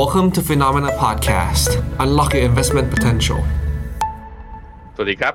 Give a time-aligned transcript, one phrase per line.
[0.00, 1.70] Welcome to Phenomena Podcast.
[2.04, 3.40] Unlock your investment potential.
[4.96, 5.34] สวัสดีครับ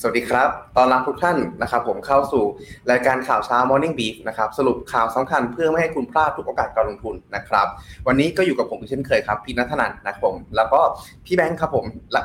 [0.00, 2.44] สวัสดีครับ ตอนรับทุกท่านนะครับผมเข้าสู่
[2.90, 7.66] รายการข่าวเช้า Morning Beef นะครับสรุปข่าวสำคัญเพื่อไม่ให้คุณพลาดทุกโอกาสการลงทุนนะครับ
[8.06, 10.80] วันนี้ก็อยู่กับผมเช่นเคยครับ พี่นัทนันนะครับผมแล้วก็
[11.24, 12.22] พี่แบงค์ครับผมและ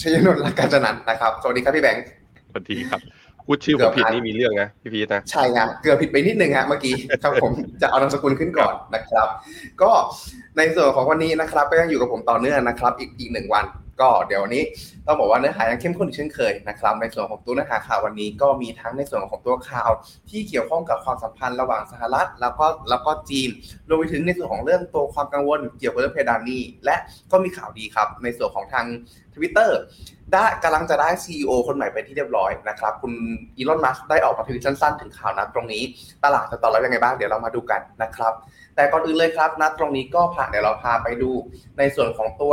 [0.00, 2.04] ชยนนท์ละกาญจนันท์นะครับ สวัสดีครับพี่แบงค์
[2.48, 3.00] สวัสดีครับ
[3.46, 7.52] พูดชื่อผมผิดนี่มีเรื่องนะพี่พีทนะใช่ฮะเกือบผิดไปนิดนึงฮะเมื่อกี้ครับผม
[7.82, 9.28] จะเอานามสกุลขึ้นก่อนนะครับ
[9.82, 9.90] ก็
[10.56, 13.64] ในส่วนของวันนี้นะครับ ก็ยังอยู่กับผมต่อเนื่องนะครับ อีกอีกหนึ่งวัน
[14.02, 14.64] ก็เดี๋ยววันนี้
[15.06, 19.90] ต้องบอกว่าเนื้อหายังเข้มข้นอีกเช่นเคยนะครับในส่วนของตัวเนื้อหาข่าววันนี้ก็มีทั้งในส่วนของตัวข่าว
[20.30, 23.48] ที่เกี่ยวข้องกับความสัมพันธ์ระหว่างสหรัฐ แล้วก็แล้วก็จีน
[23.88, 26.96] รวมไปถึงในส่วนของเรื่องตัวความกังวลเกี่ยวกับเรื่องเพดานนี้ และ
[27.30, 28.86] ก็มีข่าวดีครับ ในส่วนของทาง
[29.34, 29.70] Twitter
[30.32, 33.12] ได้กำลังจะได้ CEO คนใหม่เป็นที่เรียบร้อยนะครับคุณ
[33.56, 35.82] อีลอนมัสได้ออกมาทวิตสั้นๆ ถึงข่าวนัดตรงนี้
[36.24, 38.32] ตลาดจะตอบรับยังไงบ้างเดี๋ยวเรามาดูกันนะครับ
[38.76, 41.30] แต่ก่อนอื่นเลยครับนัดตรงนี้ก็ผ่านเดี๋ยวเราพาไปดู
[41.78, 42.52] ในส่วนของตัว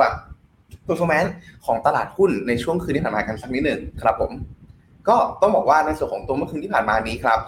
[0.90, 1.32] performance
[1.66, 4.32] ของตลาดหุ้นในช่วงคืนที่ผ่านมากันสักนิดหนึ่งครับผม
[5.10, 7.40] ก็ต้องบอกว่าในส่วนของตัวเมื่อคืนที่ผ่านมานี้ครับ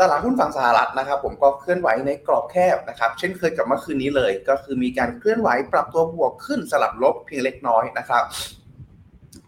[0.00, 8.22] ตลาดหุ้นฝั่งสหรัฐนะครับ ผมก็เคลื่อนไหวในกรอบแคบนะครับ เช่นเคยกับเมื่อคืนนี้เลย ก็คือมีการเคลื่อนไหวปรับตัวบวกขึ้นสลับลบเพียงเล็กน้อยนะครับ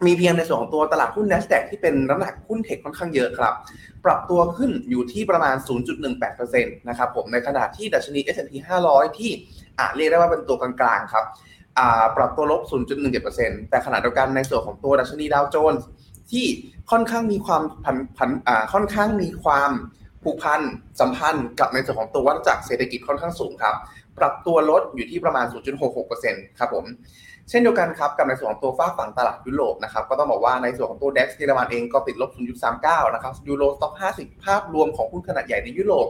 [0.06, 3.54] มีเพียงในส่วนของตัวตลาดหุ้น NASDAQ ที่เป็นน้ำหนักหุ้นเทคค่อนข้างเยอะครับ
[4.04, 5.56] ปรับตัวขึ้นอยู่ที่ประมาณ
[6.20, 8.52] 0.18%นะครับผมในขณะที่ดัชนี S&P
[8.86, 9.30] 500 ที่
[9.78, 11.24] อาจเรียกได้ว่าเป็นตัวกลางๆครับ
[12.16, 12.60] ปรับตัวลบ
[13.16, 15.88] 0.17%แต่ขณะเดียวกันในส่วนของตัวดัชนีดาวโจนส์
[16.30, 16.46] ที่
[16.90, 18.30] ค่อนข้างมีความพันพัน
[18.72, 19.70] ค่อนข้างมีความ
[20.24, 20.60] ผูกพัน
[21.00, 23.74] สัมพันธ์กับในส่วนของตัววัฏจักรเศรษฐกิจค่อนข้างสูงครับ
[24.18, 25.46] ปรับตัวลดอยู่ที่ประมาณ
[26.02, 26.84] 0.66%ครับผม
[27.48, 32.30] เช่นเดียวกันครับกับในส่วนของตัวฝากฝั่งตลาดยุโรปนะครับก็ต้องบอกว่าในส่วนของตัว DAX เยอรมันเองก็ติดลบ
[32.72, 36.08] 0.39 นะครับ Euro Stoxx 50 ภาพรวมของหุ้นขนาดใหญ่ในยุโรป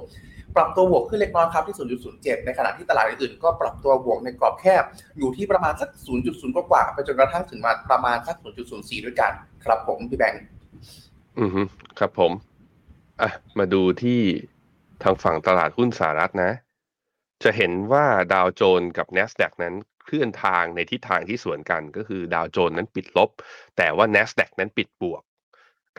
[0.57, 1.77] ปรับตัวบวกขึ้นเล็กน้อยครับที่
[2.11, 4.85] 0.07 ในขณะที่ตลาดอื่นๆ ก็ปรับตัวบวกในกรอบแคบ
[5.19, 5.89] อยู่ที่ประมาณสัก
[6.25, 8.37] 0.0 กว่าๆไปจนกระทั่งถึงมาประมาณสัก
[8.71, 9.33] 0.04 ด้วยกัน
[9.65, 10.43] ครับผมพี่แบงค์
[11.41, 11.63] อือฮึ
[11.99, 12.33] ครับผม
[13.21, 14.21] อะมาดูที่
[15.03, 16.53] ทางฝั่งตลาดหุ้นสหรัฐนะ
[17.43, 23.31] จะเห็นว่าดาวโจนส์กับ NASDAQ นั้นเคลื่อนทางในทิศทางที่สวนกันก็คือดาวโจนส์นั้นปิดลบ
[23.77, 25.23] แต่ว่า NASDAQ นั้นปิดบวก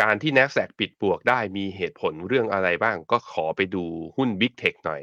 [0.02, 3.84] การที่ NASDAQ ปิดบวกได้มีเหตุผลเรื่องอะไรบ้าง ก็ขอไปดู
[4.18, 5.02] หุ้น Big Tech หน่อย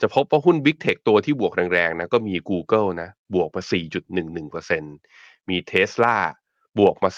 [0.00, 3.62] จะพบว่าหุ้น Big Tech ตัวที่บวกแรงๆนะก็มี Google นะบวกมา
[4.36, 6.16] 4.11%มี Tesla
[6.78, 7.10] บวกมา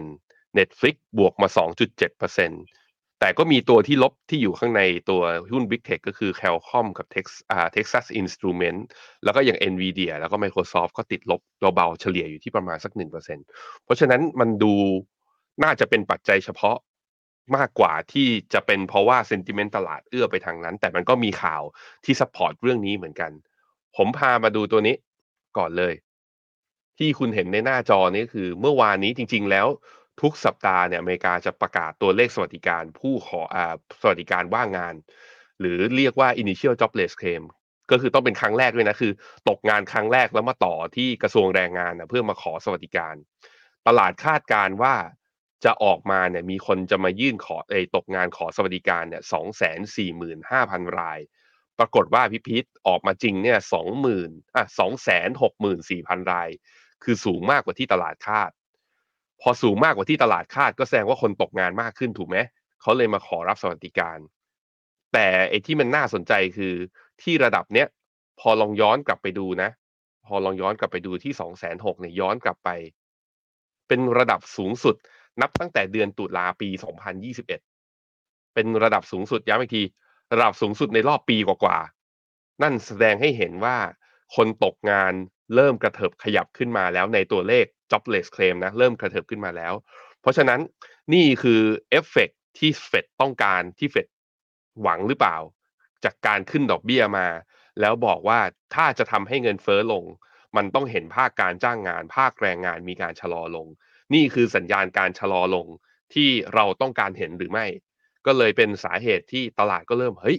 [0.00, 8.80] 2% Netflix บวกมา 2.7%แต่ก็มีตัวที่ลบที่อยู่ข้างในตัวหุ้น Big Tech ก็คือ Qualcomm กับ Tex อ่า Texas Instrument
[9.24, 11.40] แล้วก็อย่าง Nvidia แล้วก็ Microsoft ก็ติดลบ
[11.74, 13.10] เบาๆเฉลี่ยอยู่ที่ประมาณสัก 1%
[13.84, 14.74] เพราะฉะนั้นมันดู
[15.62, 16.78] น่าจะเป็นปัจจัยเฉพาะ
[17.56, 21.62] มากกว่าที่จะเป็นเพราะว่า sentiment ตลาดเอื้อไปทางนั้น แต่มันก็มีข่าว
[22.04, 23.30] ที่ support เรื่องนี้เหมือนกัน
[23.96, 24.96] ผมพามาดูตัวนี้
[25.58, 25.94] ก่อนเลย
[26.98, 29.66] ที่คุณเห็นในหน้าจอนี้คือ เมื่อวานนี้จริง ๆ แล้ว
[30.22, 34.94] ทุกสัปดาห์เนี่ยอเมริกาจะประกาศตัวเลขสวัสดิการผู้ขออ่าสวัสดิการว่างงาน
[35.60, 37.42] หรือเรียกว่า initial jobless claim
[37.90, 39.12] ก็คือต้องเป็นครั้งแรกด้วยนะคือ
[39.48, 43.14] ตกงานครั้งแรกแล้วมาต่อที่กระทรวงแรงงานนะเพื่อมาขอสวัสดิการ
[43.86, 44.94] ตลาดคาดการณ์ว่า
[45.64, 51.18] จะออกมาเนี่ยมีคนจะมายื่นขอเอยตกงานขอสวัสดิการเนี่ยสองแสนสี่หมื่นห้าพันราย
[51.78, 56.48] ปรากฏว่าพิพิธออกมาจริงเนี่ยสองหมื่นอะสองแสนหกหมื่นสี่พันราย
[57.04, 58.50] คือสูงมากกว่าที่ตลาดคาด
[59.40, 62.36] พอสูงมากกว่าที่ตลาดคาด ก็แสดงว่าคนตกงานมากขึ้นถูกไหม
[62.80, 64.18] เขาเลยมาขอรับสวัสดิการ
[65.12, 66.74] แต่ไอ้ที่มันน่าสนใจคือ
[67.22, 67.88] ที่ระดับเนี้ย
[68.40, 69.70] พอลองย้อนกลับไปดูนะ
[70.26, 72.70] พอลองย้อนกลับไปดูที่สองแสนหกเนี่ยย้อนกลับไป
[73.88, 74.96] เป็นระดับสูงสุด
[75.40, 76.68] นับตั้งแต่เดือนตุลาปี
[77.42, 79.82] 2021 เป็นระดับสูงสุดย้ำอีกที
[80.34, 83.76] ระดับสูงสุดในรอบปีกว่าๆนั่นแสดงให้เห็นว่า
[84.36, 85.12] คนตกงาน
[85.54, 89.72] เริ่มกระเถิบขยับขึ้นมาแล้วในตัวเลข jobless claim นะ เริ่มกระเถิบขึ้นมาแล้ว
[90.20, 90.60] เพราะฉะนั้น
[91.14, 91.60] นี่คือ
[91.90, 94.06] เอฟเฟกที่เฟดต้องการที่เฟด
[94.82, 95.36] หวังหรือเปล่า
[96.04, 97.26] จากการขึ้นดอกเบี้ยมา
[97.80, 98.40] แล้วบอกว่า
[98.74, 100.04] ถ้าจะทำให้เงินเฟ้อลง
[100.56, 103.66] มันต้องเห็นภาคการจ้างงาน ภาคแรงงานมีการชะลอลง
[104.14, 105.66] นี่คือสัญญาณการชะลอลง
[106.14, 107.66] ที่เราต้องการเห็นหรือไม่
[108.26, 110.38] ก็เลยเป็นสาเหตุที่ตลาดก็เริ่มเฮ้ย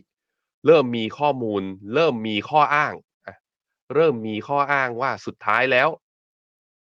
[0.66, 2.94] เริ่มมีข้อมูล เริ่มมีข้ออ้าง
[3.96, 5.88] เริ่มมีข้ออ้างว่าสุดท้ายแล้ว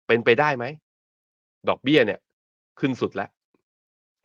[0.06, 0.65] เป็นไปได้ไหม
[1.69, 2.21] ดอกเบี้ยเนี่ย
[2.81, 3.31] ขึ้นสุดแล้ว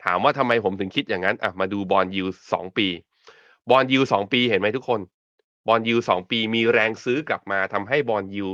[0.04, 2.88] ถามว่าทำไมผมถึงคิดอย่างนั้นอะมาดู bond yield สองปี
[3.70, 5.00] bond yield สองปีเห็นไหมทุกคน
[5.68, 8.46] bond yield สองปีมีแรงซื้อกลับมาทำให้ bond yield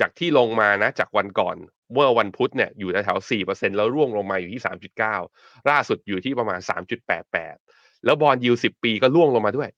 [0.00, 1.56] จากที่ลงมานะจากวันก่อน
[1.92, 5.16] เมื่อวันพุธเนี่ยอยู่แถวสี่เปอร์เซ็นแล้วร่วงลงมาอยู่ที่สามจุดเก้า
[5.70, 7.56] ล่าสุดอยู่ที่ประมาณสามจุดแปดแปด
[8.04, 9.70] แล้วบอลยูสิบปีก็ร่วงลงมาด้วย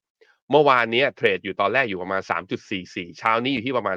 [0.51, 2.23] เมื่อวานนี้เทรดอยู่ตอนแรกอยู่ประมาณ
[2.71, 3.97] 3.44เช้านี้อยู่ที่ประมาณ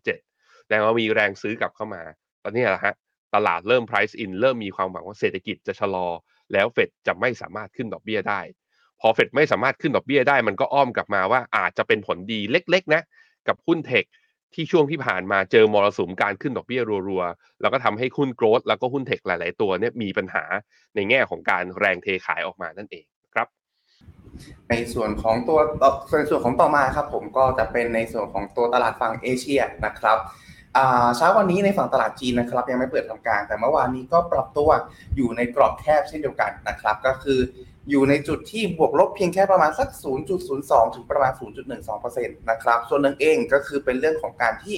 [0.00, 2.02] 3.37แรงว่ามีแรงซื้อกลับเข้ามา
[2.42, 2.94] ตอนนี้แหละฮะ
[3.34, 6.08] ตลาดเริ่ม price in เริ่มมีความหวังว่าเศรษฐกิจจะชะลอ
[6.52, 8.40] แล้วเฟดจะไม่สามารถขึ้นดอกเบี้ยได้
[9.00, 13.02] พอเฟดไม่สามารถขึ้นดอกเบี้ยได้ มันก็อ้อมกลับมาว่าอาจจะเป็นผลดีเล็ก ๆ นะ
[13.48, 14.04] กับหุ้นเทค
[14.54, 20.44] ที่ช่วงที่ผ่านมาเจอมรสุมการขึ้นดอกเบี้ยรัวๆ แล้วก็ทำให้หุ้นโกรดแล้วก็หุ้นเทคหลาย ๆ ตัวเนี่ยมีปัญหา
[20.94, 23.04] ในแง่ของการแรงเทขายออกมานั่นเอง
[23.34, 23.46] ครับ
[24.70, 25.58] ในส่วนของตัว
[26.18, 30.18] ในส่วนของต่อมาครับผมก็จะเป็นในส่วนของตัวตลาดฝั่งเอเชียนะครับ
[31.16, 34.68] เช้าวันนี้ในฝั่งตลาดจีนนะครับ ยังไม่เปิดทำการ แต่เมื่อวานนี้ก็ปรับตัว
[35.16, 37.38] อยู่ในกรอบแคบเช่นเดียวกันนะครับ ก็คือ
[37.90, 39.88] อยู่ในจุดที่บวกลบเพียงแค่ประมาณสัก
[40.42, 41.32] 0.02 ถึงประมาณ
[41.80, 44.76] 0.12%นะครับ ส่วนหนึ่งเองก็คือเป็นเรื่องของการที่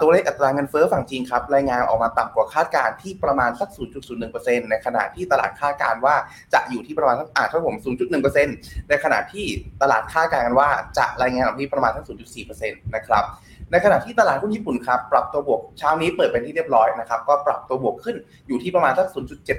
[0.00, 3.68] ตัวเลขอัตราเงินเฟ้อฝั่งจีนครับ รายงานออกมาต่ำกว่าคาดการที่ประมาณสัก
[4.18, 6.16] 0.01%ในขณะที่ตลาดคาดการว่า
[6.54, 7.76] จะอยู่ที่ประมาณสักอ่าครับผม
[8.32, 9.46] 0.1%ในขณะที่
[9.82, 10.68] ตลาดคาดการณ์ว่า
[10.98, 13.24] จะรายงานออกที่ประมาณสัก 0.4%นะครับ
[13.70, 18.16] ในขณะที่ตลาดหุ้นญี่ปุ่นครับปรับตัวบวกเช้านี้เปิดเป็นที่เรียบร้อยนะครับก็ปรับตัวบวกขึ้น
[18.48, 19.06] อยู่ที่ประมาณสัก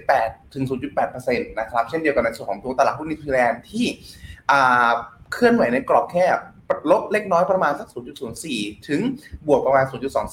[0.01, 0.63] 0.78 ถึง
[1.09, 3.85] 0.8%นะครับเช่นเดียวกันในส่วนของตัวตลาดหุ้นนิวซีแลนด์ที่
[5.33, 6.37] เคลื่อนไหวในกรอบแคบ
[6.91, 7.87] ลบเล็กน้อยประมาณสัก
[8.37, 9.01] 0.04 ถึง
[9.47, 9.85] บวกประมาณ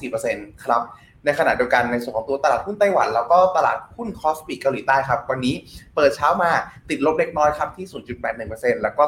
[0.08, 0.82] 0.24%ครับ
[1.24, 5.54] ในขณะเดียวกันในส่วนของตัวตลาดหุ้นไต้หวัน แล้วก็ตลาดหุ้นคอสปีเกาหลีใต้ครับ วันนี้
[5.94, 6.50] เปิดเช้ามา
[6.90, 7.86] ติดลบเล็กน้อยครับที่
[8.34, 9.02] 0.81%แล้วก็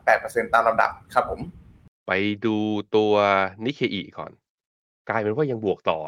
[0.00, 1.40] 0.38%ตามลำดับครับผม
[2.10, 2.12] ไป
[2.46, 2.56] ดู
[2.96, 3.12] ตัว
[3.64, 4.32] นิเคอีก่อน
[5.08, 5.98] กลายเป็นว่ายังบวกต่อ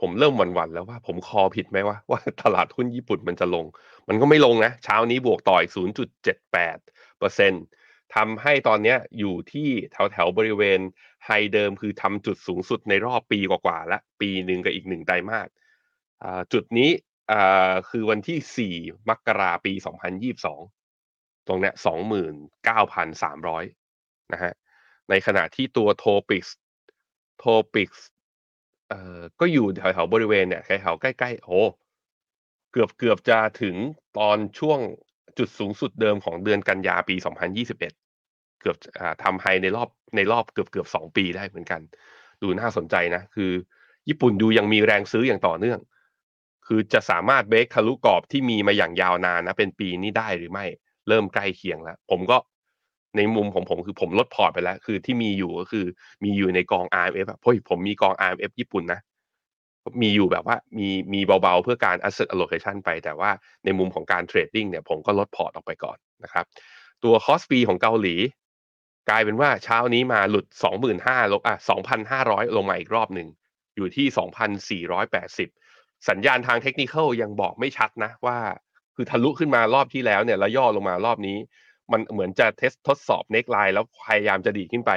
[0.00, 3.66] ผมเริ่มหวั่นๆแล้วว่าผม call ผิดไหมว่าว่าตลาดหุ้นญี่ปุ่นมันจะลง
[4.08, 5.72] มันก็ไม่ลงนะ เช้านี้บวกต่ออีก
[6.34, 7.64] 0.78เปอร์เซ็นต์
[8.14, 10.80] ทำให้ตอนนี้อยู่ที่แถวแถวบริเวณ
[11.26, 15.48] ไฮเดิมคือทำจุดสูงสุดในรอบปีกว่าๆล้วปีหนึ่งกับอีกหนึ่งไตรมาส
[16.52, 16.90] จุดนี้
[17.90, 19.72] คือวันที่ 4 มกราปี
[20.80, 21.74] 2022 ตรงเนี้ย
[23.62, 24.52] 29,300 นะฮะ
[25.10, 26.54] ในขณะที่ตัวโทปิกส์
[27.38, 27.44] โท
[27.74, 28.04] ปิกส์
[28.88, 31.60] เอ่อก็อยู่แถวๆบริเวณเนี่ยแถวๆใกล้ๆโอ้
[32.72, 33.76] เกือบเกือบจะถึง
[34.18, 34.78] ตอนช่วง
[35.38, 37.92] จุดสูงสุดเดิมของเดือนกันยาปี 2021
[38.60, 41.80] เกือบอ่าทำไฮในรอบในรอบเกือบเกือบสองปีได้เหมือนกัน
[42.42, 43.52] ดูน่าสนใจนะ คือ
[44.08, 45.80] ญี่ปุ่นดูยังมีแรงซื้ออย่างต่อเนื่อง
[46.66, 50.64] คือจะสามารถเบรกทะลุกรอบที่มีมาอย่างยาวนานนะ เป็นปีนี้ได้หรือไม่
[51.08, 52.38] เริ่มใกล้เคียงแล้ว ผมก็
[53.16, 55.86] ในมุมของผมคือผมลดพอร์ตไปแล้ว คือที่มีอยู่ก็คือ
[56.24, 59.00] มีอยู่ในกอง RMF อะเพราะผมมีกอง RMF ญี่ปุ่นนะ
[60.02, 63.30] มีอยู่แบบว่ามีมีเบาๆ เพื่อการ asset allocation ไป แต่ว่า
[63.64, 66.44] ในมุมของการ trading เนี่ยผมก็ลดพอร์ตออกไปก่อนนะครับ
[67.04, 68.14] ตัวคอสปีของเกาหลี
[69.10, 71.56] กลายเป็นว่าเช้านี้มาหลุด 25,000ลบอะ
[72.08, 73.28] 2,500 ลงมาอีกรอบหนึ่ง
[73.76, 74.06] อยู่ที่
[74.96, 78.38] 2,480 สัญญาณทางเทคนิคยังบอกไม่ชัดนะว่า
[78.94, 81.36] คือทะลุขึ้นมารอบที่แล้วเนี่ยแล้วย่อลงมารอบนี้
[81.92, 84.92] มันเหมือนจะ test ทดสอบ neckline แล้วพยายามจะดีดขึ้นไป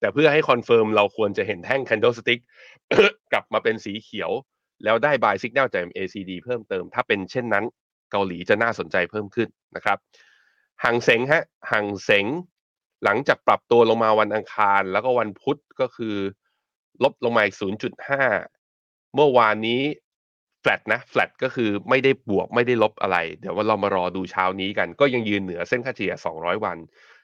[0.00, 2.40] แต่เพื่อให้ confirm เราควรจะเห็นแท่ง candlestick
[3.32, 4.30] กลับมาเป็นสีเขียว
[4.84, 7.64] แล้วได้ buy signal จาก MACD เพิ่มเติม ถ้าเป็นเช่นนั้น
[8.10, 9.98] เกาหลีจะน่าสนใจเพิ่มขึ้นนะครับ
[10.84, 12.26] หังเสงฮะหังเสง
[13.04, 16.16] หลังจากปรับตัวลงมาวันอังคาร แล้วก็วันพุธก็คือ
[17.02, 17.56] ลบลงมาอีก
[18.34, 19.82] 0.5 เมื่อวานนี้
[20.62, 26.78] แฟลตนะแฟลตก็คือไม่ได้บวกไม่ได้ลบอะไร เดี๋ยวว่าเรามารอดูเช้านี้กัน ก็ยังยืนเหนือเส้นค่าเฉลี่ย 200 วัน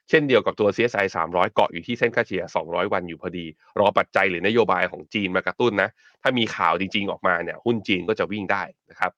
[0.09, 3.47] เช่นเดียวกับตัว CSI 300 เกาะอยู่ที่เส้นค่าเฉลี่ย 200 วันอยู่พอดี
[3.79, 5.89] รอปัจจัยหรือนโยบายของจีนมากระตุ้นนะ
[6.23, 9.13] ถ้ามีข่าวจริงๆออกมาเนี่ยหุ้นจีนก็จะวิ่งได้นะครับ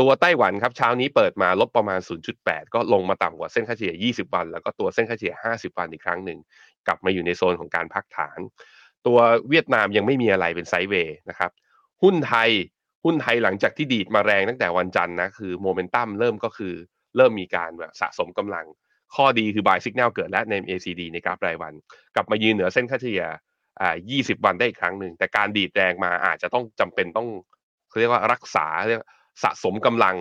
[0.00, 2.00] ตัวไต้หวันครับเช้านี้เปิดมาลบประมาณ
[2.36, 6.38] 0.8 ก็ลงมาต่ำกว่าเส้นค่าเฉลี่ย 20 วัน แล้วก็ตัวเส้นค่าเฉลี่ย 50 วันอีกครั้งหนึ่ง
[6.86, 8.38] กลับมาอยู่ในโซนของการพักฐาน
[9.06, 9.18] ตัว
[9.48, 11.50] เวียดนามยังไม่มีอะไรเป็นไซด์เวย์นะครับ
[12.02, 12.50] หุ้นไทย
[13.04, 16.74] หุ้นไทยหลังจากที่ดีดมาแรงตั้งแต่วันจันทร์นะคือโมเมนตัมเริ่มก็คือ
[17.16, 18.66] เริ่มมีการแบบสะสมกำลัง
[19.14, 21.74] ข้อดีคือบายสัญญาณเกิดและใน ACD ในกราฟรายวัน
[22.14, 23.24] กลับมายืนเหนือเส้นค่าเฉลี่ย
[23.80, 27.28] อ่า20 วันได้อีกครั้งหนึ่ง แต่การดีดแรงมาอาจจะต้องจำเป็นต้อง
[27.98, 29.00] เรียกว่ารักษาเรียก
[29.42, 30.16] สะสมกำลัง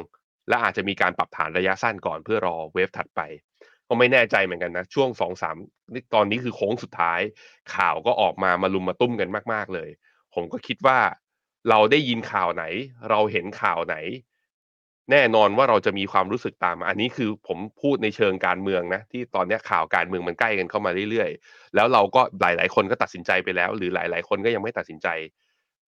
[0.50, 3.22] และอาจจะมีการปรับฐานระยะสั้นก่อนเพื่อรอเวฟถัดไป
[3.88, 5.55] ก็ไม่แน่ใจเหมือนกันนะ ช่วงสองสาม
[5.93, 7.19] นี่ตอนนี้คือโค้งสุดท้าย
[7.75, 9.89] ข่าวก็ออกมามาลุมมาตุ้มกันมาก ๆเลย
[10.34, 11.00] ผมก็คิดว่า
[11.69, 12.63] เราได้ยินข่าวไหน
[13.09, 13.95] เราเห็นข่าวไหน
[15.12, 25.07] แน่นอนว่าเราจะมีความรู้สึกตาม อันนี้คือผมพูดในเชิงการเมืองนะ ที่ตอนนี้ข่าวการเมืองมันใกล้กันเข้ามาเรื่อยๆ แล้วเราก็หลาย ๆ คนก็ตัดสินใจไปแล้ว หรือหลาย ๆ คนก็ยังไม่ตัดสินใจ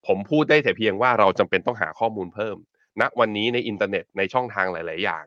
[0.07, 2.57] ผมพูดได้แต่เพียงว่าเราจำเป็นต้องหาข้อมูลเพิ่ม
[3.01, 5.25] ณวันนี้ในอินเทอร์เน็ตในช่องทางหลาย ๆ อย่าง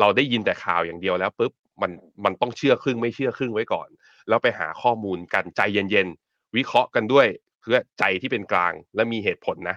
[0.00, 1.90] เราได้ยินแต่ข่าวอย่างเดียวแล้วปุ๊บมัน
[2.24, 3.88] มันต้องเชื่อครึ่งไม่เชื่อครึ่งไว้ก่อน
[4.28, 7.26] แล้วไปหาข้อมูลกันใจเย็นๆวิเคราะห์กันด้วย
[7.68, 9.76] เพื่อใจที่เป็นกลางและมีเหตุผลนะ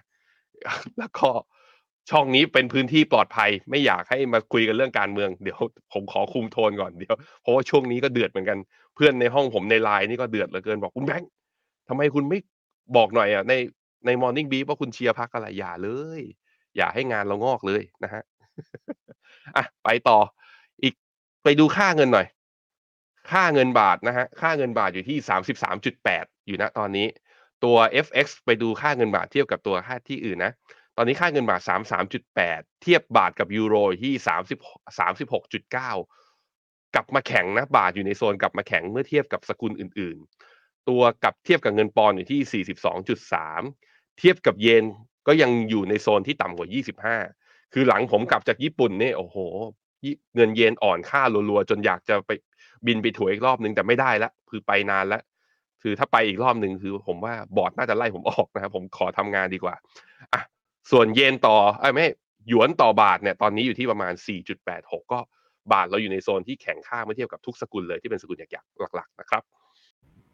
[1.00, 1.29] แล้วก็
[2.10, 5.60] ช่องนี้เป็นพื้นที่ปลอดภัย ไม่อยากให้มาคุยกันเรื่องการเมืองเดี๋ยว
[5.93, 8.57] ผมขอคุมโทนก่อนเดี๋ยวเพราะว่าช่วงนี้ก็เดือดเหมือนกัน
[8.95, 11.29] เพื่อนในห้องผมในไลน์นี่ก็เดือดเหลือเกินบอกคุณแบงค์
[11.88, 12.39] ทำไมคุณไม่
[12.95, 13.53] บอกหน่อยอะใน
[14.05, 16.21] ในมอร์นิ่งบีว่าคุณเชียร์พักอะไรอย่าเลย
[16.77, 18.24] อย่าให้งานเรางอกเลยนะฮะ
[19.55, 20.17] อะไปต่อ
[20.83, 20.93] อีก
[21.43, 22.27] ไปดูค่าเงินหน่อย
[23.31, 27.07] ค่าเงินบาทนะฮะค่าเงินบาทอยู่ที่สามสิบสามจุดแปดอยู่นะตอนนี้
[27.63, 30.53] ตัว FX ไปดูค่าเงินบาทเทียบกับตัวค่าที่อื่นนะ
[30.98, 34.60] ตอนนี้ค่าเงินบาทสามสามจุดแปดเทียบบาทกับยูโรที่สามสิบ
[35.00, 35.36] สามสิบห
[36.96, 43.62] กลับมาแข็งนะ บาทอยู่ในโซนกลับมาแข็งเมื่อเทียบกับสกุลอื่นๆ ตัวกับเทียบกับเงินปอนด์อยู่ที่สี่สิบสองจุดสาม
[44.20, 44.86] เทียบกับเยน
[45.27, 47.18] ก็ยังอยู่ในโซนที่ต่ำกว่ายี่สิบห้า
[47.74, 49.38] คือหลังผมกลับจากญี่ปุ่นเนี่ยโอ้โห
[50.36, 52.32] เงินเยนอ่อนค่ารัวๆ จนอยากจะไป
[52.88, 55.22] บินไปถัวอีกรอบนึงแต่ไม่ได้ละคือไปนานแล้ว
[55.83, 59.75] คือถ้าไปอีกรอบหนึ่งคือผมว่าบอร์ดน่าจะไล่ผมออกนะครับผมขอทำงานดีกว่า
[60.33, 60.41] อะ
[60.91, 62.05] ส่วนเยนต่อไอ้ไม่
[62.47, 64.13] หยวนต่อบาทเนี่ยตอนนี้อยู่ที่ประมาณ
[64.61, 65.19] 4.86 ก็
[65.73, 69.43] บาทเราอยู่ในโซนที่แข็งค่าเมื่อเทียบกับทุกสกุลเลยที่เป็นสกุลหญ่ๆหลักๆนะครับ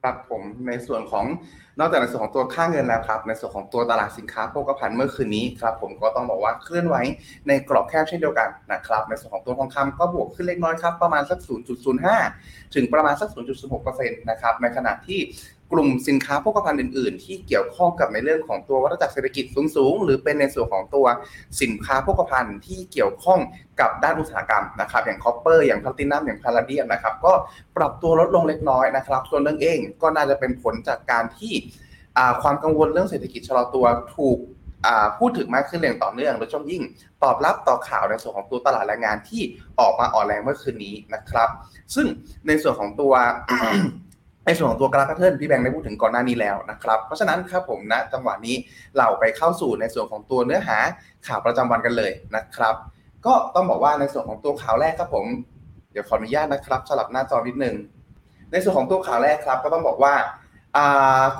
[0.07, 1.25] ครับผมในส่วนของ
[1.79, 6.95] นอกจากในส่วนของตัวค่าเงินแล้วครับ ในส่วนของตัวตลาดสินค้าโภคภัณฑ์เมื่อคืนนี้ครับผมก็ต้องบอกว่าเคลื่อนไหว
[7.47, 11.39] ในกรอบแคบเช่นเดียวกันนะครับในส่วนของตัวทองคำก็บวกขึ้นเล็กน้อยครับประมาณสัก
[12.07, 13.29] 0.05 ถึงประมาณสัก
[13.75, 15.19] 0.16%นะครับในขณะที่
[15.71, 19.45] กลุ่มสินค้าโภคภัณฑ์อื่น ๆ ที่เกี่ยวข้องกับในเรื่องของตัววัฏจักรเศรษฐกิจ
[19.75, 21.05] สูง ๆ หรือเป็นในส่วนของตัว
[21.61, 23.39] สินค้าโภคภัณฑ์ที่เกี่ยวข้อง
[23.79, 27.33] กับด้านอุตสาหกรรมนะครับ อย่าง copper อย่างพลาตินัมอย่างพาราเดียมนะครับ ก็
[27.77, 31.53] ปรับตัวลดลงเล็กน้อยนะครับ ส่วนหนึ่งเองก็น่าจะเป็นผลจากการที่
[32.41, 34.39] ความกังวลเรื่องเศรษฐกิจชะลอตัวถูก
[35.19, 36.83] พูดถึงมากขึ้นอย่างต่อเนื่องโดยเฉพาะยิ่ง
[37.23, 39.41] ตอบรับต่อข่าวในส่วนของตัวตลาดแรงงานที่
[39.79, 41.49] ออกมาอ่อนแรงเมื่อคืนนี้นะครับ
[41.95, 42.07] ซึ่ง
[42.47, 43.13] ในส่วนของตัว
[44.47, 48.55] ในส่วนของตัวกราฟเทิร์นพี่แบงค์ได้พูดถึงก่อนหน้านี้แล้วนะครับเพราะฉะนั้นครับผมนะจังหวะนี้
[48.97, 50.77] เราไปเข้าสู่ในส่วนของตัวเนื้อหา
[51.27, 52.75] ข่าวประจำวันกันเลยนะครับ
[53.25, 55.25] ก็ต้องบอกว่าในส่วนของตัวข่าวแรกครับผม
[55.91, 57.75] เดี๋ยวขออนุญาตนะครับ สลับหน้าจอนิดนึง
[58.51, 60.13] ในส่วนของตัวข่าวแรกครับ ก็ต้องบอกว่า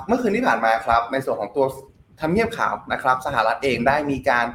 [0.06, 1.64] เมื่อคืนที่ผ่านมาครับ ในส่วนของตัว
[2.20, 4.46] ทำเนียบข่าวนะครับ สหรัฐเองได้มีการ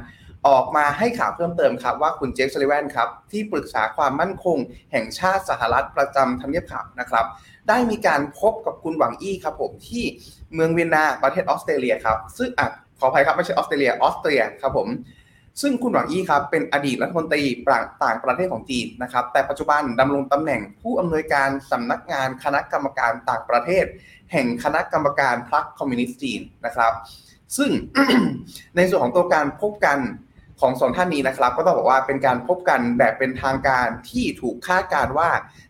[0.48, 4.56] ออกมาให้ข่าวเพิ่มเติมครับว่าคุณเจคซลิแวนครับที่ปรึกษาความมั่นคง
[4.92, 7.26] แห่งชาติสหรัฐประจำทำเนียบขาวนะครับ
[7.68, 10.04] ได้มีการพบกับคุณหวังอี้ครับผมที่
[10.54, 14.88] เมืองเวียนนาประเทศออสเตรเลียครับซึ่งอะขออภัยครับไม่ใช่ออสเตรเลียออสเตรียครับผม
[15.62, 17.42] ซึ่งคุณหวังอี้ครับเป็นอดีตรัฐมนตรี
[18.04, 23.84] ต่างประเทศของจีนนะครับแต่ปัจจุบันดำรงตำแหน่งผู้อำนวยการสำนักงานคณะกรรมการต่างประเทศ
[24.32, 26.92] แห่งคณะกรรมการพรรคคอมมิวนิสต์จีนนะครับ
[27.56, 27.70] ซึ่ง
[28.76, 29.98] ในส่วนของตัวการพบกัน
[30.60, 35.28] ของสองท่านนี้นะครับ ก็ต้องบอกว่าเป็นการพบกันแบบเป็นทางการที่ถูกคาดการว่า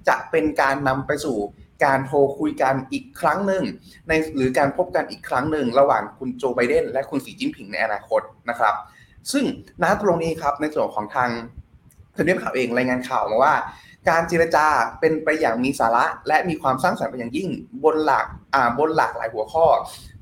[0.08, 1.38] จะเป็นการนำไปสู่
[1.84, 3.64] การโทรคุยกันอีกครั้งหนึ่ง
[4.08, 8.74] ในหรือการพบกันอีกครั้งหนึ่ง ระหว่างคุณโจไบเดนและคุณสีจิ้นผิงในอนาคตนะครับ
[9.32, 9.44] ซึ่ง
[9.82, 11.30] ณตรงนี้ครับในส่วนของทาง
[12.16, 13.54] ทำเนียบข่าวเองรายงานข่าวมาว่า
[14.08, 14.66] การเจรจา
[15.00, 17.49] เป็นไปอย่างมีสาระและมีความสร้างสรรค์เป็นอย่างยิ่ง
[17.84, 18.26] บนหลัก
[18.78, 19.66] บนหลากหลายหัวข้อ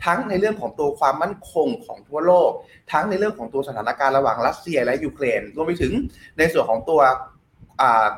[0.04, 2.50] ทั้งในเรื่องของตัวความมั่นคงของทั่วโลก
[2.92, 5.92] ทั้งในเรื่องของตัวสถานการณ์ระหว่างรัสเซียและยูเครนรวมไปถึง
[6.38, 7.00] ในส่วนของตัว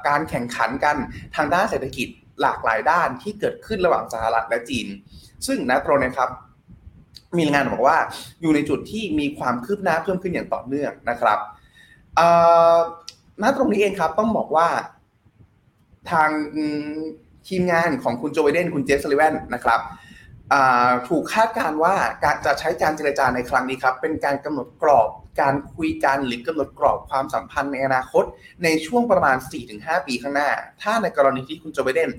[0.08, 0.96] การแข่งขันกัน
[1.36, 2.08] ทางด้านเศรษฐกิจ
[2.42, 4.86] หลากหลายด้านที่เกิดขึ้นระหว่างสหรัฐและจีน
[5.46, 6.30] ซึ่งนะตรงนี้ครับ
[7.36, 7.98] มีรายงานบอกว่า
[8.40, 11.38] อยู่ในจุดที่มีความคืบหน้าเพิ่มขึ้นอย่างต่อเนื่องนะครับ
[13.42, 14.68] ณตรงนี้เองครับต้องบอกว่า
[16.10, 16.28] ทาง
[17.48, 19.80] ทีมงานของคุณโจไบเดนคุณเจฟซลิเวนนะครับ
[21.08, 21.94] ถูกคาดการว่า
[22.24, 25.08] การจะใช้การเจรจาในครั้งนี้ครับ เป็นการกำหนดกรอบ
[25.40, 28.24] การคุยกันหรือกำหนดกรอบความสัมพันธ์ในอนาคต
[28.64, 29.36] ในช่วงประมาณ
[29.72, 30.50] 4-5 ปีข้างหน้า
[30.82, 32.10] ถ้าในกรณีที่คุณโจไบเดน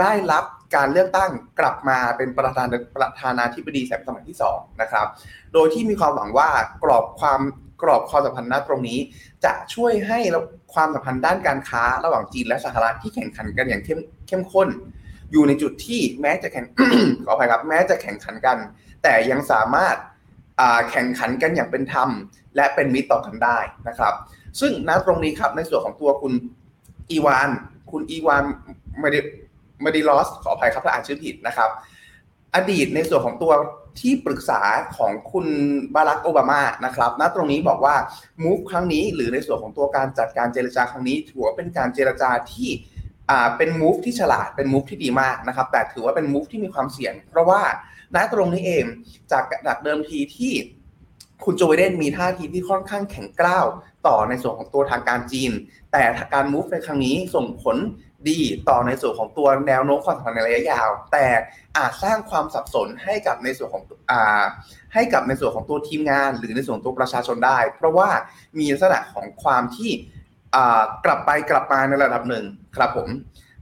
[0.00, 0.44] ได้รับ
[0.76, 1.30] การเลือกตั้ง
[1.60, 5.06] กลับมาเป็นประธานประธานาธิบดีสมัยที่2นะครับ
[5.52, 6.48] โดยที่มีความหวังว่า
[6.82, 7.40] กรอบความ
[7.82, 8.98] กรอบความสัมพันธ์ณตรงนี้
[9.44, 10.18] จะช่วยให้
[10.74, 14.68] ความสัมพันธ์ด้านการค้าระหว่างจีนและสหรัฐที่แข่งขันกันอย่างเข้มเข้มข้น
[15.32, 16.66] อยู่ในจุดที่แม้จะแข่ง
[17.24, 18.58] ขออภัยครับ แม้จะแข่งขันกัน
[19.02, 19.96] แต่ยังสามารถ
[20.90, 22.08] แข่งขันกันอย่างเป็นธรรม
[22.56, 23.58] และเป็นมิตรต่อกันได้
[23.88, 24.14] นะครับ
[24.60, 26.32] ซึ่งณตรงนี้ครับในส่วนของตัวคุณ
[27.10, 27.50] อีวาน
[27.90, 28.44] คุณอีวาน
[29.00, 29.20] ไม่ได้
[29.82, 31.70] ไม่ได้ลอสขออภัยครับถ้าอ่านชื่อผิดนะครับ
[32.54, 33.52] อดีตในส่วนของตัว
[34.00, 34.60] ที่ปรึกษา
[34.96, 35.46] ของคุณ
[35.94, 37.96] บารักโอบามานะครับณตรงนี้บอกว่า
[38.42, 42.70] มูฟครั้งนี้หรือในส่วนของตัวการจัดการเจรจาครั้งนี้ ถือว่าเป็นการเจรจาที่
[43.56, 47.62] เป็นมูฟที่ฉลาดเป็นมูฟที่ดีมากนะครับ แต่ถือว่าเป็นมูฟที่มีความเสี่ยง เพราะว่า
[48.14, 48.84] ณตรงนี้เอง
[49.32, 50.52] จากจากเดิมทีที่
[51.44, 53.66] คุณโจไบเดนมีท่าทีที่ค่อนข้างแข็งกร้าว
[54.06, 55.52] ต่อในส่วนของตัวทางการจีน
[55.92, 56.02] แต่
[56.34, 57.76] การมูฟในครั้งนี้ส่งผล
[58.28, 61.26] ดีต่อในส่วนของตัวแนวโน้มความสัมพันธ์ในระยะยาว แต่
[61.76, 64.44] อาจสร้างความสับสนให้กับในส่วนของอ่า
[64.94, 68.08] ให้กับในส่วนของตัวทีมงาน หรือในส่วนของตัวประชาชนได้ เพราะว่า
[68.58, 69.90] มีลักษณะของความที่
[70.54, 72.44] อ่ากลับไปกลับมาในระดับหนึ่ง
[72.76, 73.08] ครับผม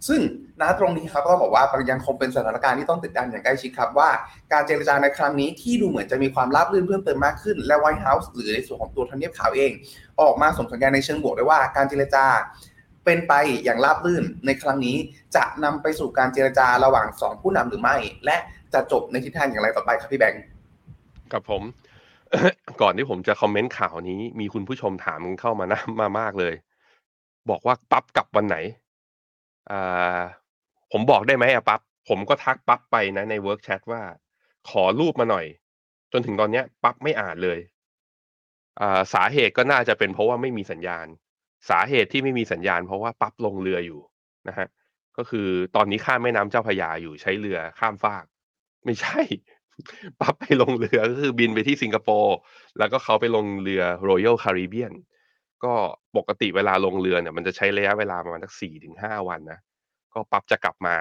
[0.09, 0.21] ซึ่ง
[0.61, 4.11] ณตรงนี้ครับก็บอกว่ายังคงเป็นสถานการณ์ที่ต้องติดตามอย่างใกล้ชิดครับว่า
[4.53, 9.73] การเจรจาในครั้งนี้ที่ดูเหมือนจะมีความราบรื่นเพิ่มเติมมากขึ้น และ White House หรือในส่วนของตัวทำเนียบขาวเอง
[10.21, 12.25] ออกมาส่งสัญญาณในเชิงบวกได้ว่าการเจรจา
[13.05, 14.97] เป็นไปอย่างราบรื่นในครั้งนี้
[15.37, 18.37] จะนำไปสู่การเจรจาระหว่างสองผู้นำหรือไม่ และ
[18.73, 20.43] จะจบในทิศทางอย่างไรต่อไปครับพี่แบงค์
[21.33, 21.63] ครับผม
[22.81, 26.55] ก่อนที่ผมจะคอมเมนต์ข่าวนี้ มีคุณผู้ชมถามเข้ามานะมามากเลย
[27.51, 28.57] บอกว่าปั๊บกลับวันไหน
[29.71, 30.21] อ่า
[30.93, 34.03] ผมบอกได้ไหมอะปั๊บผมก็ทักปั๊บไปนะใน work chat ว่า
[34.71, 35.47] ขอรูปมาหน่อย
[36.13, 37.59] จนถึงตอนเนี้ยปั๊บไม่อ่านเลย
[38.81, 41.07] อ่าสาเหตุก็น่าจะเป็นเพราะว่าไม่มีสัญญาณ
[41.69, 44.01] สาเหตุที่ไม่มีสัญญาณ เพราะว่าปั๊บลงเรืออยู่
[44.49, 44.69] นะฮะ
[45.17, 48.25] ก็คือตอนนี้ข้ามแม่น้ำเจ้าพยาอยู่ใช้เรือข้ามฟาก
[48.85, 49.21] ไม่ใช่
[50.21, 52.37] ปั๊บไปลงเรือก็คือบินไปที่สิงคโปร์
[52.79, 54.95] แล้วก็เขาไปลงเรือ Royal Caribbean
[55.65, 55.75] ก็
[56.17, 59.61] ปกติเวลาลงเรือเนี่ย มันจะใช้ระยะเวลาประมาณสักสี่ถึงห้าวันนะ
[60.15, 60.97] ก็ปั๊บจะกลับมา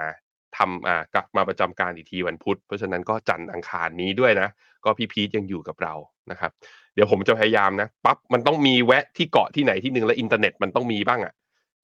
[0.57, 4.49] ทำอ่ากลับมาประจำการอีกทีวันพุธ เพราะฉะนั้นก็จันทร์อังคารนี้ด้วยนะ
[4.85, 5.93] ก็พี่พีทยังอยู่กับเรา
[6.31, 6.51] นะครับ
[6.93, 11.33] เดี๋ยวผมจะพยายามนะปั๊บมันต้องมีแวะที่เกาะที่ไหนที่หนึ่งแล้วอินเทอร์เน็ตมันต้องมีบ้างอะ่ะ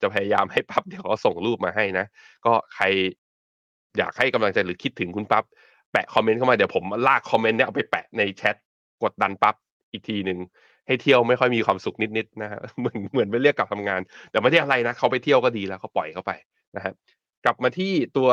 [0.02, 2.06] จะพยายามให้ปั๊บเดี๋ยวเขาส่งรูปมาให้นะ
[2.46, 2.86] ก็ใคร
[3.98, 5.44] อยากให้กำลังใจหรือคิดถึงคุณปั๊บ
[5.92, 8.56] แปะคอมเมนต์เข้ามาเดี๋ยวผมลากคอมเมนต์เนี้ยเอาไปแปะในแชท
[9.04, 9.56] กดดันปั๊บ
[9.92, 10.40] อีกทีหนึ่ง
[10.88, 16.32] ให้เที่ยวไม่ค่อยมีความสุขนิดๆนะฮะเหมือนเหมือนไปเรียกกลับทำงาน แต่ไม่ได้อะไรนะเขาไปเที่ยวก็ดีแล้วเขาปล่อยเขาไป
[16.76, 16.94] นะฮะ
[17.46, 18.30] กลับมาที่ตัว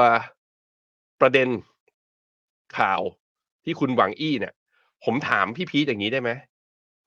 [1.20, 1.48] ประเด็น
[2.78, 3.00] ข่าว
[3.64, 4.54] ที่คุณหวังอี้เนี่ย
[5.04, 6.30] ผมถามพี่พีทอย่างนี้ได้ไหม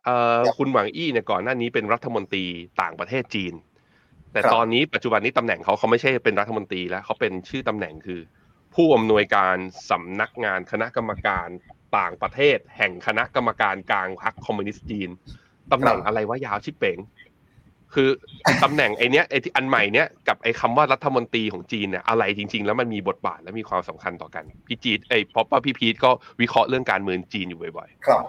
[0.06, 2.46] เอ่อคุณหวังอี้เนี่ยก่อนหน้านี้เป็นรัฐมนตรี
[2.82, 3.54] ต่างประเทศจีน
[4.32, 8.20] แต่ครับตอนนี้ปัจจุบันนี้ตำแหน่งเขาเขาไม่ใช่เป็นรัฐมนตรีแล้วเขาเป็นชื่อตำแหน่งคือ
[8.76, 9.56] ผู้อำนวยการ
[9.90, 11.48] สำนักงานคณะกรรมการ
[11.98, 15.10] ต่างประเทศ แห่งคณะกรรมการกลางพรรคคอมมิวนิสต์จีน
[15.72, 16.98] ตำแหน่งอะไรวะยาวชิบเป๋ง
[17.96, 18.10] คือ
[18.64, 26.12] ตำแหน่งไอเนี้ยไอที่อันใหม่เนี้ยกับไอคำว่ารัฐมนตรีของจีนเนี่ยอะไรจริง ๆ แล้วมันมีบทบาทและมีความสำคัญต่อกันพี่จีดไอพราะว่าพี่พีทก็
[26.42, 28.24] วิเคราะห์เรื่องการเมืองจีนอยู่บ่อยๆ ครับ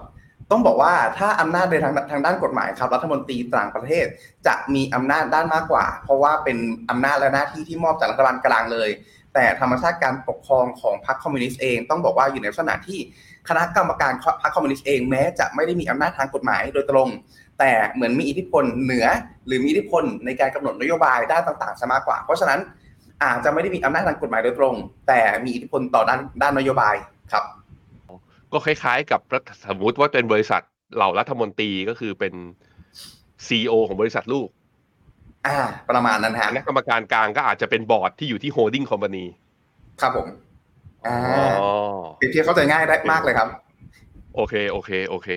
[0.50, 4.06] ต้องบอกว่าถ้าอำนาจในทางทางด้านกฎหมายครับ รัฐมนตรีต่างประเทศ
[4.46, 6.58] จะมีอำนาจด้านมากกว่า เพราะว่าเป็น
[6.91, 8.91] อำนาจและหน้าที่ที่มอบจากรัฐบาลกลางเลย
[9.34, 12.99] แต่ธรรมชาติการปกครองของพรรคคอมมิวนิสต์เอง ต้องบอกว่าอยู่ในลักษณะที่
[13.49, 17.08] คณะกรรมการพรรคคอมมิวนิสต์เองแม้จะไม่ได้มีอำนาจทางกฎหมายโดยตรง
[17.58, 19.06] แต่เหมือนมีอิทธิพลเหนือ
[19.47, 22.60] หรือมีอิทธิพลในการกำหนดนโยบายด้านต่างๆซะมากกว่า เพราะฉะนั้น
[23.23, 24.75] อาจจะไม่ได้มีอำนาจทางกฎหมายโดยตรง
[25.08, 26.95] แต่มีอิทธิพลต่อด้านด้านนโยบาย
[27.32, 30.62] ครับๆก็คล้ายๆกับรัฐสมมติว่าเป็นบริษัท
[30.95, 32.34] เหล่ารัฐมนตรีก็คือเป็น
[33.47, 34.49] CEO ของบริษัทลูก
[35.47, 35.58] อ่า
[35.90, 39.25] ประมาณนั้นฮะคณะกรรมการกลางก็อาจจะเป็นบอร์ดที่อยู่ที่ holding company
[40.00, 40.26] ครับผม
[41.06, 41.16] อ่า
[41.60, 41.73] อ๋อ
[42.19, 43.49] เปรียบเทียบเข้าใจง่ายได้มากเลยครับ
[44.36, 45.28] โอเค โอเค โอเค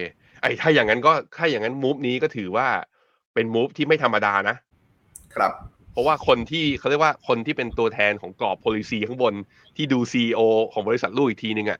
[0.41, 2.67] ไอ้ถ้าอย่างนั้นก็ถ้าอย่างนั้นมูฟนี้ก็ถือว่า
[3.33, 4.55] เป็นมูฟที่ไม่ธรรมดานะ
[5.35, 5.51] ครับ
[5.91, 9.33] เพราะว่าคนที่เขาเรียกว่าคนที่เป็นตัวแทนของกรอบ policy ข้างบน
[9.75, 10.39] ที่ดู CEO
[10.73, 11.79] ของบริษัทลูกอีกทีนึงอะ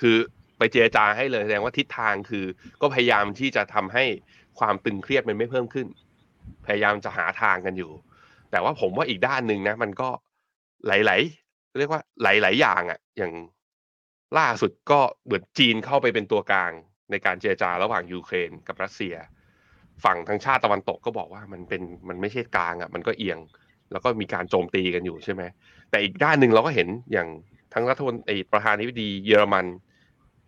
[0.00, 0.16] คือ
[0.58, 2.44] ไปเจรจาให้เลยแสดงว่าทิศทางคือ
[2.80, 4.04] ก็พยายามที่จะทำให้
[4.58, 5.86] ความตึงเครียดมันไม่เพิ่มขึ้น
[6.66, 7.90] พยายามจะหาทางกันอยู่
[8.50, 10.08] แต่ว่าผมว่าอีกด้านหนึ่งนะ มันก็
[10.86, 13.32] หลายๆเรียกว่าหลายๆอย่างอะ อย่าง
[14.38, 16.72] ล่าสุดก็เหมือนจีนเข้าไปเป็นตัวกลาง
[17.10, 19.14] ในการเจรจาระหว่างยูเครนกับรัสเซีย
[20.04, 23.38] ฝั่งทางชาติตะวันตกก็บอกว่ามันเป็นมันไม่ใช่กลางอะมันก็เอียง
[23.92, 25.42] แล้วก็มีการโจมตีกันอยู่ใช่ไหม
[25.90, 27.28] แต่อีกด้านหนึ่งเราก็เห็นอย่าง
[27.74, 29.66] ทั้งรัฐมนตรีประธานาธิบดีเยอรมัน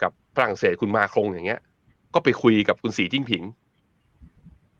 [0.02, 1.60] กับฝรั่งเศสคุณมาครงอย่างเงี้ย
[2.14, 3.42] ก็ไปคุยกับคุณสีจิ้งผิง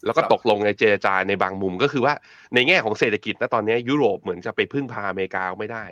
[0.05, 2.15] แล้วก็ตกลงในเจรจาในบางมุมก็คือว่า
[2.55, 5.85] ในแง่ของเศรษฐกิจนะตอนนี้ยุโรปเหมือนจะไปพึ่งพาอเมริกาไม่ได้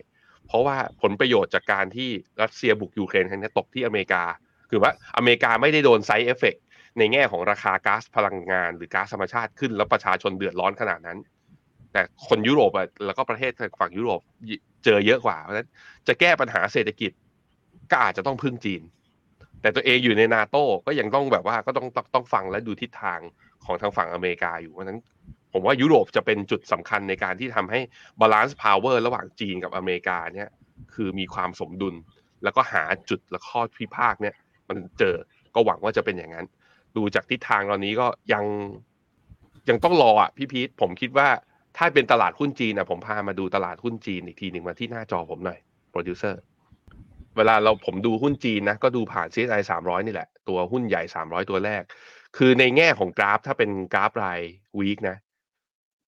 [0.47, 2.11] เพราะว่าผลประโยชน์จากการที่
[2.43, 4.23] รัสเซียบุกยูเครนครั้งนี้ตกที่อเมริกา
[4.71, 6.55] คือว่าอเมริกาไม่ได้โดนไซ d ์เอฟเฟก
[6.99, 11.19] ในแง่ของราคาก๊าซพลังงานหรือก๊าซธรรมชาติขึ้น แล้วประชาชนเดือดร้อนขนาดนั้น
[11.93, 14.21] แต่คนยุโรปอะแล้วก็ประเทศฝั่งยุโรป
[14.85, 15.69] เจอเยอะกว่า เพราะฉะนั้น
[16.09, 17.13] จะแก้ปัญหาเศรษฐกิจ
[17.91, 18.83] ก็อาจจะต้องพึ่งจีน
[19.63, 23.21] แต่ตัวเองอยู่ในนาโต้ก็ยังต้องแบบว่าก็ต้องต้องฟังและดูทิศทาง
[23.65, 25.01] ของทางฝั่งอเมริกาอยู่เพราะฉะนั้น
[25.53, 27.81] ผมว่ายุโรปจะเป็นจุดสำคัญในการที่ทำให้
[28.21, 30.49] balance power ระหว่างจีนกับอเมริกาเนี่ย
[30.95, 31.95] คือมีความสมดุล
[32.45, 34.35] แล้วก็หาจุดและข้อพิพาทเนี่ย
[34.69, 35.15] มันเจอ
[35.55, 36.47] ก็หวังว่าจะเป็นอย่างนั้น
[36.97, 38.45] ดูจากทิศทางตอนนี้ก็ยัง
[39.69, 41.29] ยังต้องรออะพี่พีทผมคิดว่า
[41.77, 45.59] ถ้าเป็นตลาดหุ้นจีนอะผมพามาดูตลาดหุ้นจีนอีกทีหนึ่งมาที่หน้าจอผมหน่อย
[45.91, 46.41] โปรดิวเซอร์
[47.37, 51.83] เวลาเราผมดูหุ้นจีนนะก็ดูผ่าน CSI 300 นี่แหละ ตัวหุ้นใหญ่ 300 ตัวแรก
[52.37, 54.41] คือในแง่ของกราฟถ้าเป็นกราฟราย
[54.79, 55.17] week นะ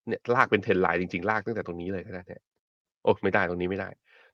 [0.09, 2.43] เนี่ยลากเป็น trend line จริงๆ ลากตั้งแต่ตรงนี้เลยก็ได้เนี่ย
[3.03, 3.89] โอ้ไม่ได้ตรงนี้ไม่ได้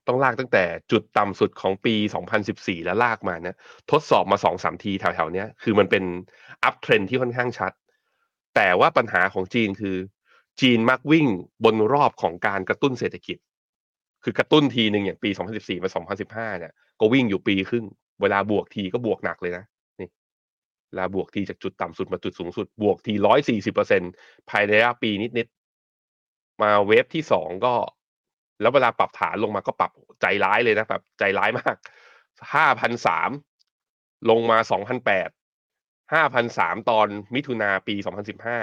[0.07, 1.95] ต้องลากตั้งแต่จุดต่ำสุดของปี
[2.39, 3.55] 2014 แล้วลากมานะ
[3.91, 6.03] ทดสอบมาสองสามทีแถวๆเนี้ยคือมันเป็น
[6.63, 7.71] uptrend ที่ค่อนข้างชัด
[8.55, 9.97] แต่ว่าปัญหาของจีนคือ
[10.61, 11.27] จีนมักวิ่ง
[11.65, 13.37] บนรอบของการกระตุ้นเศรษฐกิจ
[14.23, 15.89] คือกระตุ้นทีหนึ่งอย่างปี 2014 มา
[16.25, 17.85] 2015 เนี่ย ก็วิ่งอยู่ปีครึ่ง
[18.21, 19.63] เวลาบวกทีก็บวกหนักเลยนะ
[19.99, 20.09] นี่
[20.89, 24.01] เวลาบวกทีจากจุดต่ำสุดมาจุดสูงสุด บวกทีร้อยสี่สิบเปอร์เซ็น
[24.49, 27.73] ภายในระยะปีนิดๆมาเวฟที่สองก็
[28.61, 29.91] แล้วเวลาปรับฐานลงมาก็ปรับ
[30.21, 31.75] ใจร้ายเลยนะแบบใจร้ายมาก
[32.53, 33.29] ห้าพันสาม
[34.29, 35.29] ลงมาสองพันแปด
[36.13, 38.59] ห้าพันสามตอนมิถุนาปีสองพันสิบห้า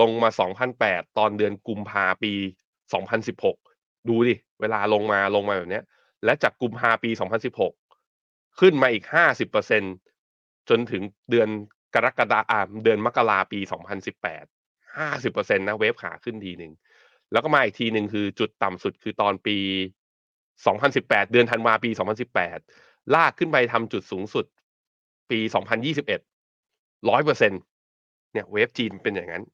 [0.00, 2.32] ลงมาสองพันแปดตอนเดือนกุมภาปี
[2.92, 3.56] สองพันสิบหก
[4.08, 5.84] ดูดิ เวลาลงมาลงมาแบบเนี้ย
[6.24, 7.74] และจากกุมภาปีสองพันสิบหก
[8.60, 9.82] ขึ้นมาอีกห้าสิบเปอร์เซ็น
[10.68, 11.48] จนถึงเดือน
[11.94, 14.44] กรกฎาคมเดือนมกราปีสองพันสิบแปด
[14.96, 16.72] ห้าสิบเปอร์เซ็นนะเวฟขาขึ้นทีหนึ่ง
[17.34, 19.56] แล้วก็มาอีกทีหนึ่งคือจุดต่ำสุดคือตอนปี
[20.58, 21.90] 2018 เดือนธันวาปี
[22.52, 24.44] 2018 ลากขึ้นไปทำจุดสูงสุด
[25.30, 25.38] ปี
[26.44, 27.52] 2021ร้อยเปอร์เซ็น
[28.32, 29.44] เนี่ยเวฟจีนเป็นอย่างนั้น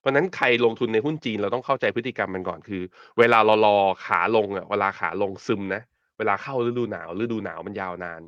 [0.00, 2.82] เพราะนั้นใครลงทุนในหุ้นจีนเราต้องเข้าใจพฤติกรรมมันก่อนคือ
[3.18, 3.76] เวลาเรารอ
[4.06, 5.82] ขาลงอะเวลาขาลงซึมนะ
[6.18, 8.22] เวลาเข้าฤดูหนาวฤดูหนาวมันยาวนาน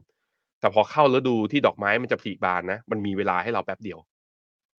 [0.60, 3.98] แต่พอเข้าฤดูที่ดอกไม้มันจะผลิบานนะ มันมีเวลาให้เราแป๊บเดียว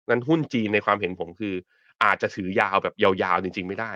[0.10, 1.56] งั้นหุ้นจีนในความเห็นผมคือ
[2.04, 3.92] อาจจะถือยาวแบบยาวๆจริง ๆ ไม่ได้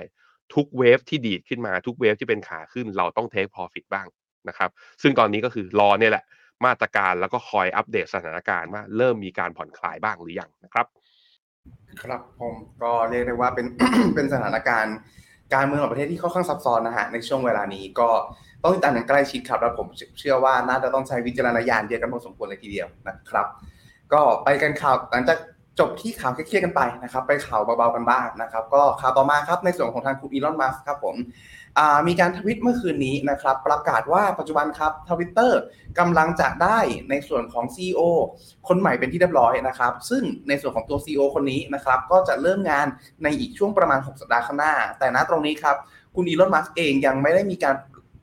[0.55, 4.07] ทุกเวฟที่ดีดขึ้นมาทุกเวฟที่เป็นขาขึ้น เราต้องเทค profit บ้าง
[4.49, 4.69] นะครับ
[5.01, 6.23] ซึ่งตอนนี้ก็คือรอเนี่ยแหละ
[6.65, 10.85] มาตรการแล้วก็คอยอัปเดตสถานการณ์ว่าเริ่มมีการผ่อนคลายบ้างหรือยังนะครับ
[12.01, 13.65] ครับผมก็เรียกได้ว่าเป็น
[14.15, 14.95] เป็นสถานการณ์
[15.53, 18.09] การเมืองของประเทศที่ค่อนข้างซับซ้อนนะฮะในช่วงเวลานี้ก็
[18.63, 19.87] ต้องติดตามอย่างใกล้ชิดครับ แล้วผม
[20.19, 23.47] เชื่อว่าน่าจะต้องใช้วิจารณญาณเยอะกันพอสมควรเลยทีเดียวนะครับ
[24.13, 25.37] ก็ไปกันข่าวหลังจาก
[25.79, 31.15] จบที่ข่าวเครียดๆกันไปนะครับ ไปข่าวเบาๆกันบ้างนะครับ ก็ข่าวต่อมาครับในส่วนของทางคุณอีลอนมัสครับผม
[32.07, 35.59] มีการทวิตเมื่อคืนนี้นะครับ ประกาศว่าปัจจุบันครับทวิตเตอร์
[35.99, 38.01] กำลังจะได้ในส่วนของ CEO
[38.67, 42.87] คนใหม่เป็นที่เรียบร้อยนะครับ ซึ่งในส่วนของตัว CEO คนนี้นะครับ ก็จะเริ่มงาน
[43.23, 45.75] ในอีกช่วงประมาณ 6 สัปดาห์ข้างหน้า แต่ณตรงนี้ครับ
[46.15, 47.75] คุณอีลอนมัสเองยังไม่ได้มีการ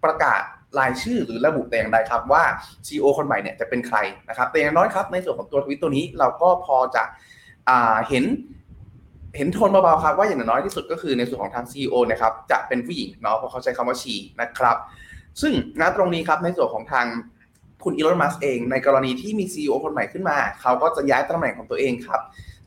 [0.04, 0.40] ประกาศ
[0.78, 2.44] รายชื่อหรือระบุแต่อย่างใดครับว่า
[2.86, 7.04] CEO คนใหม่เนี่ยจะเป็นใครนะครับแต่อย่างน้อยครับในส่วนของตัวทวิตตัวนี้เราก็พอจะ
[8.08, 8.24] เห็น
[9.36, 14.76] เห็นโทนเบาๆครับว่าอย่างน้อยที่สุดก็คือในส่วนของทาง CEO นะครับจะเป็นผู้หญิงเนาะเพราะเขาใช้คำว่า she นะครับ
[15.40, 17.06] ซึ่งณตรงนี้ครับในส่วนของทาง
[17.84, 22.20] คุณอีลอนมัสก์เองในกรณีที่มี CEO คนใหม่ขึ้นมา เขาก็จะย้ายตำแหน่งของตัวเองครับ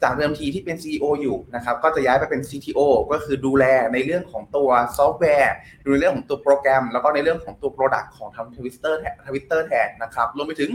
[0.04, 2.80] จากเดิมทีที่เป็น CEO อยู่นะครับก็จะย้ายไปเป็น CTO
[3.12, 10.72] ก็คือดูแลในเรื่องของตัวซอฟต์แวร์ดูในเรื่องของตัวโปรแกรม แล้วก็ในเรื่องของตัว Product ของทางทวิตเตอร์แทนทวิตเตอร์แทนนะครับรวมไปถึง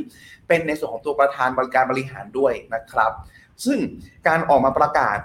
[0.49, 3.13] เป็นในส่วนของตัวประธานบริการบริหารด้วยนะครับ
[3.67, 3.79] ซึ่ง
[4.29, 5.19] การออกมาประกาศ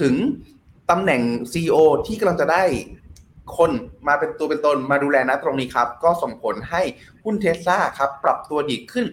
[0.00, 0.14] ถึง
[0.90, 2.64] ตำแหน่ง CEO ที่กำลังจะได้
[3.58, 3.70] คน
[4.08, 6.82] มาเป็นตัวเป็นตนมาดูแลนะตรงนี้ครับ ก็ส่งผลให้
[7.24, 9.06] หุ้นเทสลาครับ ปรับตัวดีขึ้น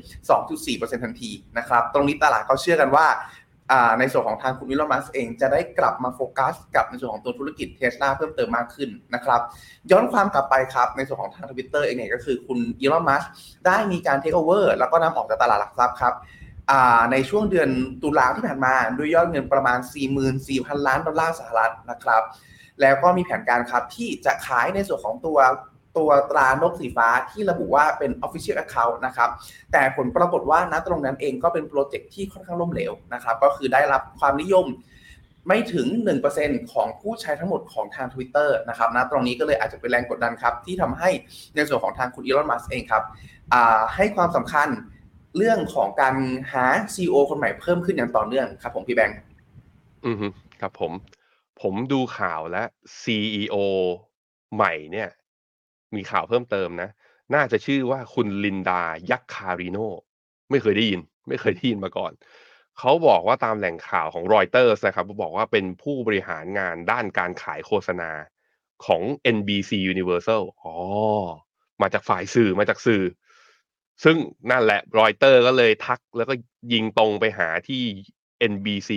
[0.48, 3.08] 2.4%ทันทีนะครับ ตรงนี้ตลาดเขาเชื่อกันว่า
[4.00, 9.42] ในส่วนของทางคุณอีลอน มัสก์เองจะได้กลับมาโฟกัส กับในส่วนของตัวธุรกิจเทสลาเพิ่มเติมมากขึ้นนะครับ
[9.92, 13.24] ย้อนความกลับไปครับ ในส่วนของทางทวิตเตอร์เองเนี่ยก็คือคุณอีลอนมัสก์
[13.66, 16.14] ได้มีการเทคโอเวอร์แล้วก็นำออกจากตลาดหลักทรัพย์ครับ
[17.12, 17.70] ในช่วงเดือน
[18.04, 19.80] ตุลาที่ผ่านมาด้วยยอดเงินประมาณ
[20.34, 22.24] 44,000 ล้านดอลลาร์สหรัฐนะครับ
[22.82, 25.40] แล้วก็มีแผนการครับที่จะขายในส่วนของตัว
[25.98, 29.30] ตัวตรานกสีฟ้าที่ระบุว่าเป็น Official Account นะครับ
[29.72, 34.66] แต่ผลปรากฏว่าณตรงนั้นเองก็เป็นโปรเจกต์ที่ค่อนข้างล้มเหลวนะครับ ก็คือได้รับความนิยม
[35.48, 35.88] ไม่ถึง
[36.30, 41.10] 1%ของผู้ใช้ทั้งหมดของทาง Twitter นะครับณตรงนี้ก็เลยอาจจะเป็นแรงกดดันครับ ที่ทำให้
[41.56, 43.04] ในส่วนของทางคุณอีลอน มัสเองครับ
[43.96, 44.68] ให้ความสำคัญ
[45.38, 46.16] เรื่องของการ
[46.52, 49.18] หา CEO คนใหม่เพิ่มขึ้นอย่างต่อเนื่องครับ ผมพี่แบงค์
[50.06, 50.28] อือฮึ
[50.62, 50.92] ครับผม
[51.62, 52.64] ผมดูข่าวและ
[53.02, 53.56] CEO
[54.56, 55.10] ใหม่เนี่ย
[55.96, 56.90] มีข่าวเพิ่มเติมนะ
[57.34, 59.78] น่าจะชื่อว่าคุณลินดายักคาริโน
[60.50, 62.12] ไม่เคยได้ยิน ไม่เคยได้ยินมาก่อน
[62.80, 68.12] เขาบอกว่าตามแหล่งข่าวของรอยเตอร์สนะครับบอกว่าเป็นผู้บริหารงานด้านการขายโฆษณา
[68.86, 69.02] ของ
[69.36, 70.74] NBC Universal อ๋อ
[71.82, 73.02] มาจากฝ่ายสื่อมาจากสื่อ
[74.04, 74.18] ซึ่ง
[74.52, 76.34] นั่นแหละรอยเตอร์ก็เลยทักแล้วก็
[76.74, 77.84] ยิงตรงไปหาที่
[78.52, 78.92] NBC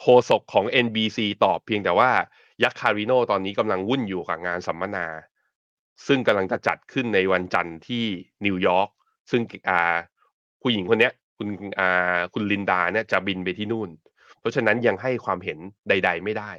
[0.00, 2.10] โฆษกของ NBC ตอบเพียงแต่ว่า
[2.62, 5.06] ยักษ์คาริโนตอนนี้กำลังวุ่นอยู่กับงานสัมมนา
[6.06, 8.04] ซึ่งกำลังจะจัดขึ้นในวันจันทร์ที่
[8.46, 8.88] นิวยอร์ก
[9.30, 9.80] ซึ่งอา
[10.62, 11.90] ผู้หญิงคนนี้คุณอา
[12.34, 13.90] คุณลินดาเนี่ยจะบินไปที่นู่น
[14.40, 15.58] เพราะฉะนั้นยังให้ความเห็น
[15.88, 16.52] ใด ๆ ไม่ได้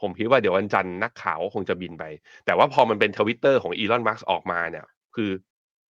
[0.00, 2.04] ผมคิดว่าเดี๋ยววันจันทร์นักข่าวคงจะบินไป
[2.46, 5.30] แต่ว่าพอมันเป็นทวิตเตอร์ของอีลอนมัสก์ออกมาเนี่ย คือ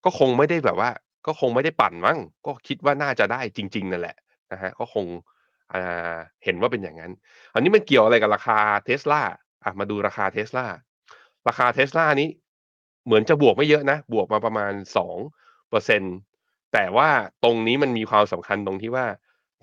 [0.06, 0.90] ก็คงไม่ได้แบบว่า
[1.26, 4.16] ก็คงไม่ได้ปั่นมั้งก็คิดว่าน่าจะได้จริง ๆ นั่นแหละ
[4.52, 5.06] นะฮะก็คง
[6.44, 7.12] เห็นว่าเป็นอย่างนั้น
[7.54, 9.22] อันนี้มันเกี่ยวอะไรกับราคาเทสลา
[9.64, 10.66] อะมาดูราคาเทสลา
[11.48, 12.28] ราคาเทสลานี้
[13.04, 15.16] เหมือนจะบวกไม่เยอะนะ บวกมาประมาณสอง
[15.70, 16.02] เปอร์เซ็นต์
[16.72, 17.08] แต่ว่า
[17.44, 19.06] ตรงนี้มันมีความสำคัญตรงที่ว่า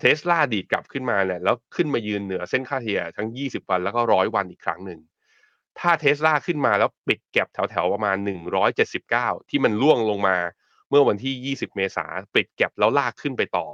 [0.00, 5.00] เทสลาดีดกลับขึ้นมาเนี่ยแล้วขึ้นมายืนเหนือเส้นค่าเฉลี่ยทั้ง 20 วันแล้วก็ร้อยวันอีกครั้งหนึ่ง
[5.78, 8.16] ถ้าเทสลาขึ้นมาแล้วปิดแก็บแถวๆประมาณ
[8.82, 10.36] 179 ที่มันล่วงลงมา
[10.88, 13.66] เมื่อวันที่ 20 เมษาปิดแก็บแล้วลากขึ้นไปต่อ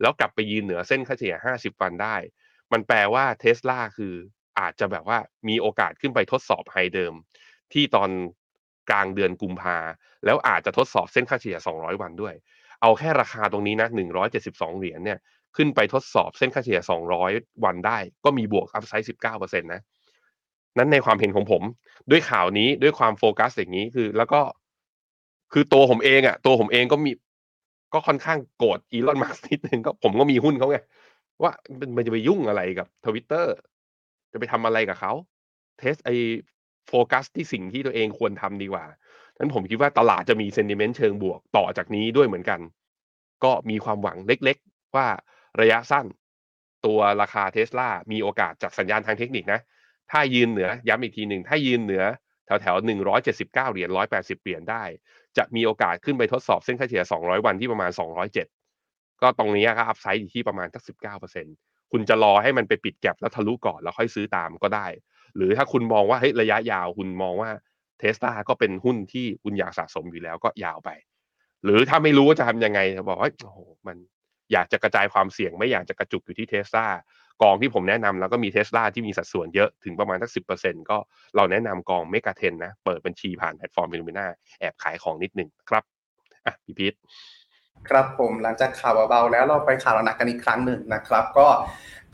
[0.00, 2.16] แล้วกลับไปยืนเหนือเส้นค่าเฉลี่ย 50 วันได้
[2.72, 4.14] มันแปลว่าเทสลาคือ
[4.58, 5.18] อาจจะแบบว่า
[5.48, 7.14] มีโอกาสขึ้นไปทดสอบไฮเดิม
[7.72, 8.10] ที่ตอน
[8.90, 9.78] กลางเดือนกุมภา
[10.24, 12.34] แล้วอาจจะทดสอบเส้นค่าเฉลี่ย 200 วันด้วย
[12.82, 13.88] เอาแค่ราคาตรงนี้นะ
[14.34, 15.18] 172 เหรียญเนี่ย
[15.56, 16.80] ขึ้นไปทดสอบเส้นค่าเฉลี่ย
[17.22, 19.82] 200 วันได้ ก็มีบวกอัพไซด์19%นะ
[20.78, 21.62] นั้นในความเห็นของผม
[22.10, 24.40] ด้วยข่าวนี้ด้วยความโฟกัสอย่างนี้คือ แล้วก็
[25.52, 27.10] คือตัวผมเองอะ่ะ ตัวผมเองก็มี
[27.94, 30.78] ก็ค่อนข้างโกรธอีลอนมัสนิดนึงก็ผมก็มีหุ้นเขาไง
[31.42, 31.52] ว่า
[31.96, 33.54] มันจะไปยุ่งอะไรกับทวิตเตอร์
[34.32, 35.12] จะไปทำอะไรกับเขา
[35.78, 36.10] เทสลา
[36.88, 38.84] โฟกัสที่สิ่งที่ตัวเองควรทำดีกว่า
[39.38, 42.60] นั้นผมคิดว่าตลาดจะมี sentiment เชิงบวกต่อจากนี้ด้วยเหมือนกัน
[43.44, 45.06] ก็มีความหวังเล็กๆ ว่า
[45.60, 46.06] ระยะสั้น
[46.86, 49.60] ตัวราคาเทสลามีโอกาสจากสัญญาณทางเทคนิคนะ
[50.10, 52.04] ถ้ายืนเหนือย้ำอีกทีหนึ่งถ้ายืนเหนือ
[52.46, 54.84] แถวแถวหนึ่งร้อยเจ็ดสิบเก้าเหรียญร้อยแปดสิบเหรียญได้
[55.36, 58.46] จะมีโอกาสขึ้นไปทดสอบเส้นค่าเฉลี่ยสองร้อยวันที่ประมาณสองร้อยเจ็ด
[59.22, 61.46] ก็ตรงนี้ก็ upside อยู่ที่ประมาณสักสิบเก้าเปอร์เซ็นต์
[61.92, 64.86] คุณจะรอให้มันไปปิด gap แล้วทะลุก่อนแล้วค่อยซื้อตามก็ได้
[65.36, 67.50] หรือถ้าคุณมองว่าเฮ้ยระยะยาวคุณมองว่า
[67.98, 70.90] เทสลาก็เป็นหุ้นที่คุณอยากสะสมอยู่แล้วก็ยาวไป
[71.64, 73.96] หรือถ้าไม่รู้ว่าจะทำยังไงบอกว่าโอ้โหมัน
[74.52, 76.86] อยากจะกระจายความเสี่ยงไม่อยากจะกระจุกอยู่ที่เทสลา
[77.42, 80.40] กองที่ผมแนะนำแล้วก็มีเทสลาที่มีสัดส่วนเยอะถึงประมาณสักสิบ
[80.90, 80.96] ก็
[81.36, 84.26] เราแนะนำกอง MEGA10นะเปิดบัญชีผ่านแพลตฟอร์ม FINNOMENA
[84.60, 85.84] แอบขายของนิดหนึ่งครับ
[86.46, 86.94] อะพี่พีท
[87.88, 91.46] ครับผมหลังจากข่าวเบาๆแล้วเราไปข่าวหนักกันอีกครั้งหนึ่งนะครับ ก็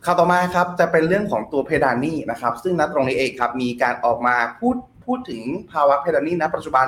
[0.05, 5.41] ข่าวต่อมาครับจะเป็นเรื่องของตัวเพดานนี่นะครับ ซึ่งณตรงนี้เองครับมีการออกมาพูด พูดถึง
[5.73, 6.87] ภาวะเพดานนี่ณปัจจุบัน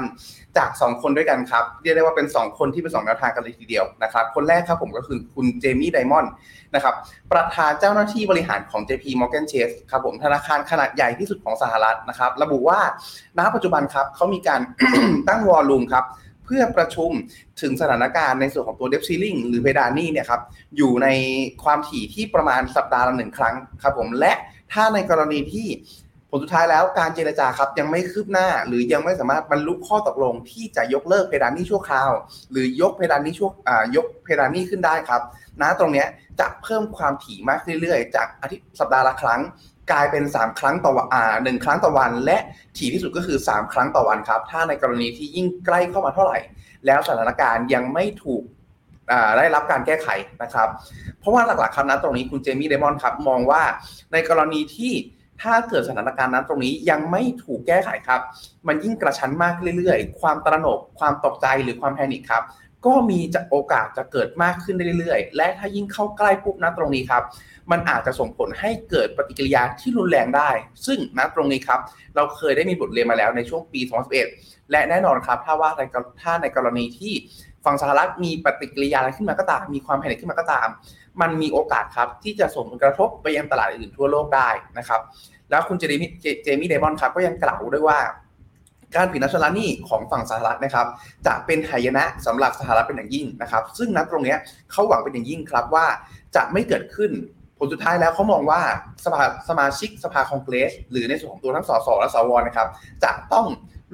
[0.56, 6.32] จาก 2 คนด้วยกันครับ เรียกได้ว่าเป็น 2 คนที่เป็น2แนวทางกันเลยทีเดียวนะครับ คนแรกครับผมก็คือคุณเจมี่ไดมอนด์
[6.74, 6.94] นะครับ
[7.32, 12.80] ประธานเจ้าหน้าที่บริหารของ JP Morgan Chase ครับผมธนาคารขนาดใหญ่ที่สุดของสหรัฐนะครับ ระบุว่า
[13.38, 14.60] ณปัจจุบันครับเขามีการ
[15.28, 16.06] ตั้ง war room ครับ
[16.44, 17.10] เพื่อประชุม
[17.60, 20.40] ถึงสถานการณ์ในส่วนของตัว debt ceiling หรือเพดานหนี้เนี่ยครับ
[20.76, 21.08] อยู่ใน
[21.64, 24.32] ความถี่ที่ประมาณสัปดาห์ละหนึ่งครั้งครับผมและ
[24.72, 25.68] ถ้าในกรณีที่
[26.30, 32.10] ผลสุดท้ายแล้วการเจรจาครับยังไม่คืบหน้า หรือยังไม่สามารถบรรลุข้อตกลงที่จะยกเลิกเพดานหนี้ชั่วคราว
[32.50, 35.22] หรือยกเพดานหนี้ชั่วอ่ายกเพดานหนี้ขึ้นได้ครับ
[35.60, 36.04] ณตรงนี้
[36.40, 39.40] จะเพิ่มความถี่มากเรื่อยๆ จากอาทิตย์สัปดาห์ละครั้ง
[39.92, 41.06] กลายเป็น 3 ครั้งต่อวัน
[41.44, 42.38] หนึ่งครั้งต่อวัน และ
[42.78, 46.38] ถี่ที่สุดก็คือ 3 ครั้งต่อวันครับ ถ้าในกรณีที่ยิ่งใกล้เข้ามาเท่าไหร่
[46.86, 48.42] แล้วสถานการณ์ยังไม่ถูก
[49.36, 50.08] ได้รับการแก้ไข
[50.42, 50.68] นะครับ
[51.20, 53.62] เพราะว่าหลักๆครับนะตรงนี้คุณเจมี่เดมอนครับมองว่า
[54.12, 54.92] ในกรณีที่
[55.42, 58.20] ถ้าเกิดสถานการณ์นั้นตรงนี้ยังไม่ถูกแก้ไขครับ
[58.66, 62.44] มันยิ่งกระชั้นมากเรื่อยๆ ความตระหนก ความตกใจหรือความแพนิคครับ
[62.86, 67.22] ก็มีจะโอกาสจะเกิดมากขึ้นเรื่อยๆ และถ้ายิ่งเข้าใกล้ปุ๊บนะตรงนี้ครับ
[67.70, 70.50] มันอาจจะส่งผลให้เกิดปฏิกิริยาที่รุนแรงได้
[70.86, 71.80] ซึ่งณตรงนี้ครับ
[72.16, 73.80] เราเคยได้มีบทเรียนมาแล้วในช่วงปี
[74.26, 75.82] 2011 และแน่นอนครับถ้าว่าใน
[76.22, 77.12] ถ้าในกรณีที่
[77.64, 80.68] ฝั่งสหรัฐมีปฏิกิริยาอะไรขึ้นมาก็ตาม มีความแพนิคขึ้นมาก็ตาม
[81.20, 84.48] มันมีโอกาสครับที่จะส่งผลกระทบไปยังตลาดอื่นทั่วโลกได้
[84.78, 85.00] นะครับ
[85.50, 86.10] แล้วคุณเจมี่
[86.42, 87.98] เจมี่เดมอนครับก็ยังกล่าวด้วยว่า
[88.94, 90.86] การผิดนัดชำระหนี้ของฝั่งสหรัฐนะครับ
[91.26, 94.36] จะเป็นหายนะสำหรับสหรัฐเป็นอย่างยิ่งนะครับ ซึ่งนัดตรงนี้
[94.72, 95.86] เขาหวังเป็นอย่างยิ่งครับว่า
[96.36, 97.10] จะไม่เกิดขึ้น
[97.58, 98.60] ผลสุดท้ายแล้วเขามองว่า
[99.04, 102.68] สภาสมาชิกสภาคองเกรส หรือในส่วนของตัวทั้งสสและสวนะครับ
[103.04, 103.46] จะต้อง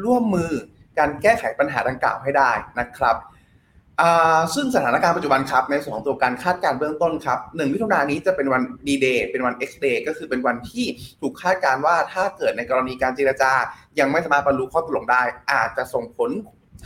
[0.04, 0.50] ร่วมมือ
[0.98, 3.16] การแก้ไขปัญหาดังกล่าวให้ได้นะครับ
[4.55, 10.87] ซึ่งสถานการณ์ปัจจุบันครับ ในส่วนของตัวการคาดการเบื้องต้นครับหนึ่งมิถุนายนนี้จะเป็นวันดีเดย์เป็นวัน X day ก็คือเป็นวันที่
[11.20, 13.52] ถูกคาดการว่าถ้าเกิดในกรณีการเจรจา
[13.98, 16.31] ยังไม่สามารถบรรลุข้อตกลงได้ อาจจะส่งผล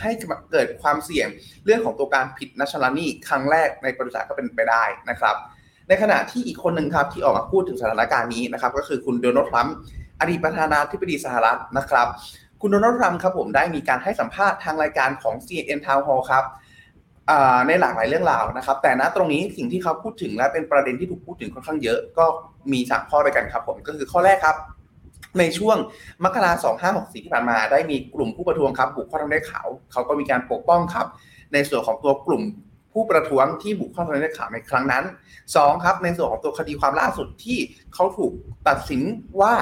[0.03, 0.11] ให้
[0.53, 1.29] เกิดความเสี่ยง
[1.65, 5.37] เรื่องของตัวการผิดนัชลานีครั้งแรกในประวัติศาสตร์ก็เป็นไปได้นะครับ
[5.89, 9.75] ในขณะที่อีกคนหนึ่งครับที่ออกมาพูดถึงสถานการณ์นี้นะครับ ก็คือคุณโดนัลด์ทรัมป์
[10.21, 12.07] อดีตประธานาธิบดีสหรัฐนะครับ
[12.61, 16.45] คุณโดนัลด์ทรัมป์ครับผมได้มีการให้สัมภาษณ์ทางรายการของ CNN Town Hall ครับ
[17.67, 22.25] ในหลากหลายเรื่องราวนะครับ แต่ณตรงนี้สิ่งที่เขาพูดถึงและเป็นประเด็นที่ถูกพูดถึงค่อนข้างเยอะก็
[22.73, 24.57] มีสามข้อด้วยกันครับผมก็คือข้อแรกครับ
[25.39, 25.77] ในช่วง
[26.25, 31.07] มกราสองห้าหกสี่ที่ผ่านมาได้มีกลุ่มผู้ประท้วงครับบุกเข้าทำได้ขาวเขาก็มีการปกป้องครับ
[31.53, 32.43] ในส่วนของตัวกลุ่ม
[32.93, 35.05] ผู้ประท้วงที่บุกเข้าทำได้ขาวในครั้งนั้น
[35.45, 37.59] 2ครับ ในส่วนของตัวคดีความล่าสุดที่
[37.95, 38.33] เขาถูก
[38.69, 39.03] ตัดสิน
[39.41, 39.55] ว่า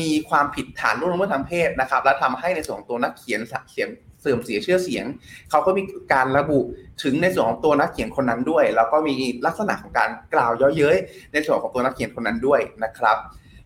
[0.00, 3.88] มีความผิดฐานล่วงละเมิดทางเพศนะครับ และทำให้ในส่วนของตัวนักเขียนเสียง
[4.20, 5.04] เสื่อมเสียชื่อเสียง
[5.50, 6.60] เขาก็มีการระบุ
[7.02, 9.14] ถึงในส่วนของตัวนักเขียนคนนั้นด้วย แล้วก็มี
[9.46, 10.96] ลักษณะของการกล่าวเย้ยเย้ย
[11.32, 13.16] ในส่วนของตัวนักเขียนคนนั้นด้วยนะครับ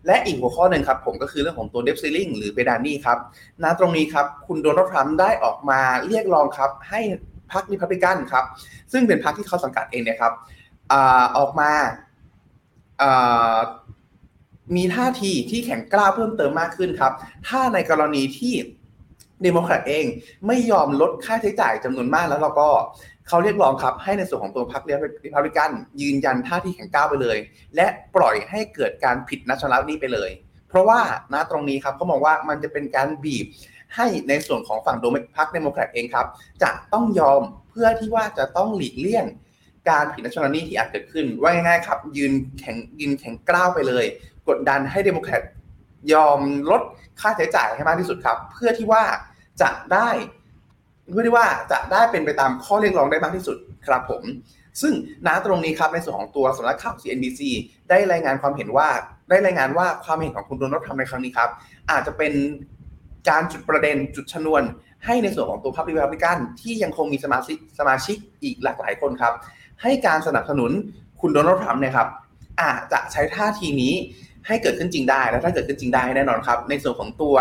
[0.07, 3.17] และอีกหัวข้อหนึ่งครับผมก็คือเรื่องของตัว debt ceiling หรือเพดานหนี้ครับ
[3.63, 7.01] ณตรงนี้ครับคุณโดนัลด์ทรัมป์ได้ออกมาเรียกร้องครับให้
[7.51, 8.45] พรรคริพับลิกันครับ
[8.91, 10.33] ซึ่งเป็นพรรคที่เขาสังกัดเองเนี่ยครับ
[11.37, 11.71] ออกมา
[14.75, 17.13] มีท่าทีที่แข็งกร้าวเพิ่มเติมมากขึ้นครับ
[17.47, 18.53] ถ้าในกรณีที่
[19.45, 20.05] เดโมแครตเอง
[20.47, 22.69] ไม่ยอมลดค่าใช้จ่ายจำนวนมากแล้วเราก็
[23.27, 24.93] เขาเรียกร้องครับให้ในส่วนของตัวพรรครี
[25.35, 27.37] พับลิกันยืนยันท่าทีแข็งกร้าวไปเลย
[27.75, 30.29] และปล่อยให้เกิดการผิดนัดชำระหนี้ไปเลย
[30.69, 30.99] เพราะว่า
[31.33, 33.45] ณตรงนี้ครับเขามองว่ามันจะเป็นการบีบ
[33.95, 36.27] ให้ในส่วนของฝั่งโดมพรรคเดโมแครตเองครับ
[36.63, 39.25] จะต้องยอมเพื่อที่ว่าจะต้องหลีกเลี่ยง
[39.89, 44.05] การผิดนัดชำระหนี้ที่อาจเกิดขึ้น ว่าง่ายๆครับ ยืนแข็งยืนแข็งกร้าวไปเลย
[44.47, 45.43] กดดันให้เดโมแครต
[46.13, 46.39] ยอม
[46.71, 46.81] ลด
[47.21, 49.03] ค่าใช้จ่ายให้มากที่สุดครับ เพื่อที่ว่า
[49.61, 50.09] จะได้
[51.11, 54.23] เพื่อที่ว่าจะได้เป็นไปตามข้อเรียกร้องได้มากที่สุดครับผม
[54.81, 54.93] ซึ่ง
[55.27, 57.41] ณตรงนี้ครับในส่วนของตัวสำนักข่าว CNBC
[57.89, 58.87] ได้รายงานความเห็นว่า
[59.29, 61.49] ได้รายงานว่าความเห็นของคุณโดนัลด์ทรัมป์ในครั้งนี้ครับ
[61.91, 62.33] อาจจะเป็น
[63.29, 64.63] การจุดประเด็นจุดชนวน
[65.05, 69.33] ให้ในส่วนของตัวพรรครีพับลิกันที่ยังคงมีสมาชิกสมาชิกอีกหลากหลายคนครับ
[69.81, 70.71] ให้การสนับสนุน
[71.21, 72.07] คุณโดนัลด์ทรัมป์เนี่ยครับ
[72.61, 73.93] อาจจะใช้ท่าทีนี้
[74.47, 77.35] ให้เกิดขึ้นจริงได้และถ้าเกิดขึ้นจริงได้แน่นอนครับ ในส่วนของตัว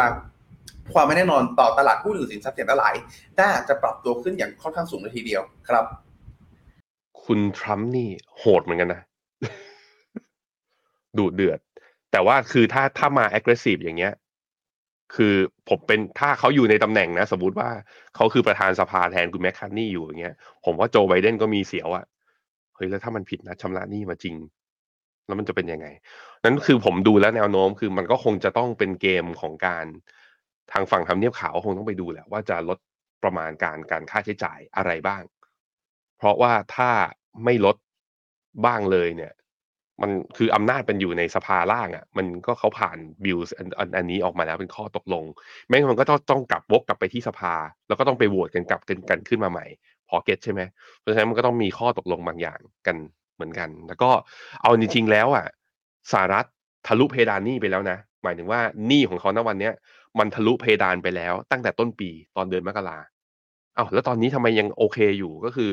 [0.93, 2.95] ความไม่แน่นอนต่อตลาดหุ้นหรือสินทรัพย์เสี่ยงทั้งหลาย
[3.41, 5.85] น่าจะปรับตัวขึ้นอย่างค่อนข้างสูงเลยทีเดียวครับ
[7.25, 9.01] คุณทรัมป์นี่โหดเหมือนกันนะ
[11.19, 11.59] ดูเดือด
[12.13, 14.13] แต่ว่าคือถ้าถ้ามา aggressive อย่างเงี้ย
[15.15, 15.35] คือ
[15.69, 17.69] ผมเป็นถ้าเขาอยู่ในตำแหน่งนะ สมมติว่า
[18.15, 22.05] เขาคือประธานสภาแทนคุณแมคคานนี่อยู่อย่างเงี้ย ผมว่าโจไบเดนก็มีเสียวอะ
[22.77, 24.37] เฮ้ยแล้วถ้ามันผิดนะชำระหนี้มาจริง
[25.27, 25.87] แล้วมันจะเป็นยังไง
[26.45, 29.87] นั้นคือผมดูแล้วแนวโน้มคือมันก็คงจะต้องเป็นเกมของการ
[30.73, 32.79] ทางฝั่งทำเนียบขาวคงต้องไปดูแหละว่าจะลด
[33.25, 35.23] ประมาณการการค่าใช้จ่ายอะไรบ้าง
[36.19, 36.91] เพราะว่าถ้า
[37.45, 37.77] ไม่ลด
[38.65, 39.33] บ้างเลยเนี่ย
[40.03, 45.25] มันคืออำนาจเป็นอยู่ในสภาล่างอะ่ะ มันก็เขาผ่านบิลอันอันอันนี้ออกมาแล้วเป็นข้อตกลง
[45.69, 47.55] แม้มันก็ต้องต้องกลับวกกลับไปที่สภา
[47.89, 49.67] แล้วก็ต้องไปโหวตกันกลับกันกันขึ้นมาใหม่
[50.09, 50.61] พอเก็ตใช่ไหม
[51.01, 52.97] เพราะฉะนั้นมันก็ต้องมีข้อตกลงบางอย่างกัน
[53.35, 54.11] เหมือนกัน แล้วก็
[54.63, 55.47] เอาจริงๆแล้วอะ
[56.13, 56.47] สหรัฐ
[56.87, 59.73] ทะลุเพดานหนี้ไปแล้วนะ หมายถึงว่าหนี้ของเขาณวันเนี้ย
[60.19, 62.99] มันทะลุเพดานไปแล้วตั้งแต่ต้นปีตอนเดือนมกรา
[63.77, 65.71] อ้าวแล้วตอนนี้ทำไมยังโอเคอยู่ก็คือ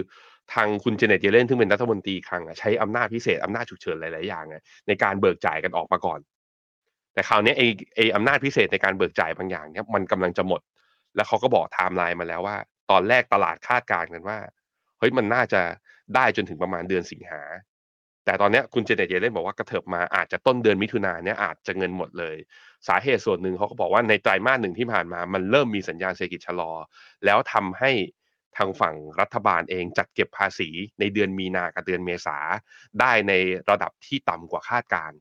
[0.54, 4.46] ทางคุณเจเนตเยเลนซึ่งเป็นรัฐมนตรีคลังใช้อำนาจพิเศษอำนาจฉุกเฉินหลาย ๆ อย่าง
[4.88, 6.20] ในการเบิกจ่ายกันออกมาก่อน
[7.14, 10.62] แต่คราวนี้ไอ้ไอ้อำนาจพิเศษในการเบิกจ่ายบางอย่างเนี่ยมันกำลังจะหมด
[11.16, 12.58] แล้วเขาก็บอกไทม์ไลน์มาแล้วว่า
[12.92, 14.38] ตอนแรกตลาดคาดการณ์กันว่า
[15.00, 15.62] เฮ้ยมันน่าจะ
[16.16, 17.42] ได้จนถึงประมาณเดือนสิงหา
[18.26, 22.36] แต่ตอนนี้คุณเจเนตเยเลนบอกว่ากระเถิบมาอาจจะต้นเดือนมิถุนาเนี่ยอาจจะเงินหมดเลย
[22.88, 26.72] สาเหตุส่วนหนึ่งเขาก็บอกว่าในไตรมาสหนึ่งที่ผ่านมา มันเริ่มมีสัญญาณเศรษฐกิจชะลอ
[27.26, 27.92] แล้วทำให้
[28.58, 32.38] ทางฝั่งรัฐบาลเองจัดเก็บภาษีในเดือนมีนากับเดือนเมษา
[33.00, 33.34] ได้ใน
[33.70, 35.12] ระดับที่ต่ำกว่าคาดการ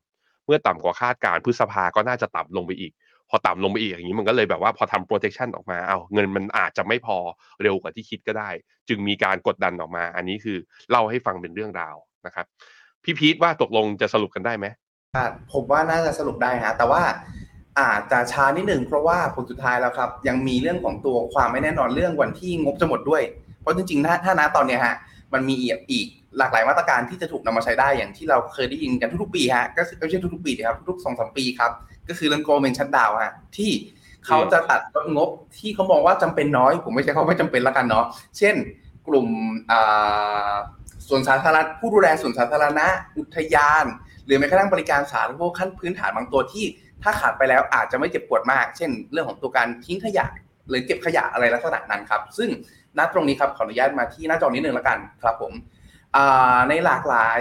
[0.46, 2.92] เมื่อต่ำกว่าคาดการพฤษภาก็น่าจะต่ำลงไปอีก
[3.30, 7.16] พอต่ำลงไปอีกอย่างนี้มันก็เลยแบบว่าพอทำ protection ออกมาเอาเงินมันอาจจะไม่พอ
[7.62, 8.50] เร็วกว่าที่คิดก็ได้
[8.88, 10.58] จึงมีการกดดันออกมา อันนี้คือ
[10.90, 11.96] เล่าให้ฟังเป็นเรื่องราว
[12.26, 12.46] นะครับ
[13.04, 14.66] พี่พีทว่าตกลงจะสรุปกันได้ไหม
[15.52, 17.02] ผมว่าน่าจะสรุปได้ฮะแต่ว่า
[17.80, 23.22] อาจจะช้านิดหนึ่งเพราะว่าผลสุดท้ายแล้วครับ ยังมีเรื่องของตัวความไม่แน่นอนเรื่องวันที่งบจะหมดด้วย
[23.60, 24.96] เพราะจริงๆ ถ้าถ้านะตอนนี้ฮะ
[25.32, 25.54] มันมี
[25.92, 26.06] อีก
[26.38, 31.70] หลากหลายมาตรการที่จะถูกนำมาใช้ได้อย่างที่เราเคยได้ยินกันทุกๆปีฮะก็ไม่ใช่ทุกๆปีนะครับทุกๆสองสามปีครับ
[32.08, 33.70] ก็คือเรื่องโกลเมนชัดดาวฮะที่
[34.26, 34.80] เขาจะตัด
[35.16, 38.06] งบที่เขามองว่าจำเป็นน้อย ผมไม่ใช่เขาไม่จำเป็นละกันเนาะ
[38.38, 38.54] เช่น
[39.08, 39.26] กลุ่ม
[41.08, 43.84] ส่วนสาธารณะผู้ดูแลส่วนสาธารณะอุทยาน
[44.26, 46.64] หรือแม้กระทั่งบริการสาธารณูปขั้นพื้นฐานบางตัวที่
[47.02, 50.26] ถ้าขาดไปแล้วอาจจะไม่เจ็บปวดมาก เช่น เรื่องของตัวการทิ้งขยะ
[50.68, 52.48] หรือเก็บขยะอะไรลักษณะนั้นครับ ซึ่ง
[52.98, 55.52] ณตรงนี้ครับขออนุญาตมาที่หน้าจอนิดนึงแล้วกันครับผม
[56.68, 57.40] ในหลากหลาย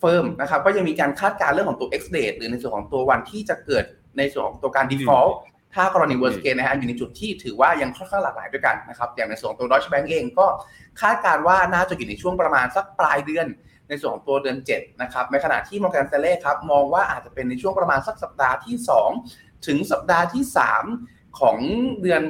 [0.00, 3.84] firm นะครับก็ยังมีการคาดการณ์เรื่องของตัว X date หรือในส่วนของตัววันที่จะเกิด
[4.18, 5.32] ในส่วนของตัวการ default
[5.74, 10.46] ถ้ากรณี worst case นะฮะอยู่ในจุดที่ถือว่ายังค่อนข้างหลากหลายด้วยกันนะครับอย่างในส่วนของตัว Deutsche Bank เองก็
[11.00, 13.46] คาดการณ์ว่าน่าจะอยู่ในช่วงประมาณสักปลายเดือน
[13.88, 18.76] ในส่วนของตัวเดือน7นะครับในขณะที่ Morgan Stanley ครับมองว่าอาจจะเป็นในช่วงประมาณสักสัปดาห์ที่
[19.20, 20.44] 2 ถึงสัปดาห์ที่
[20.90, 21.56] 3 ของ
[22.02, 22.22] เดือน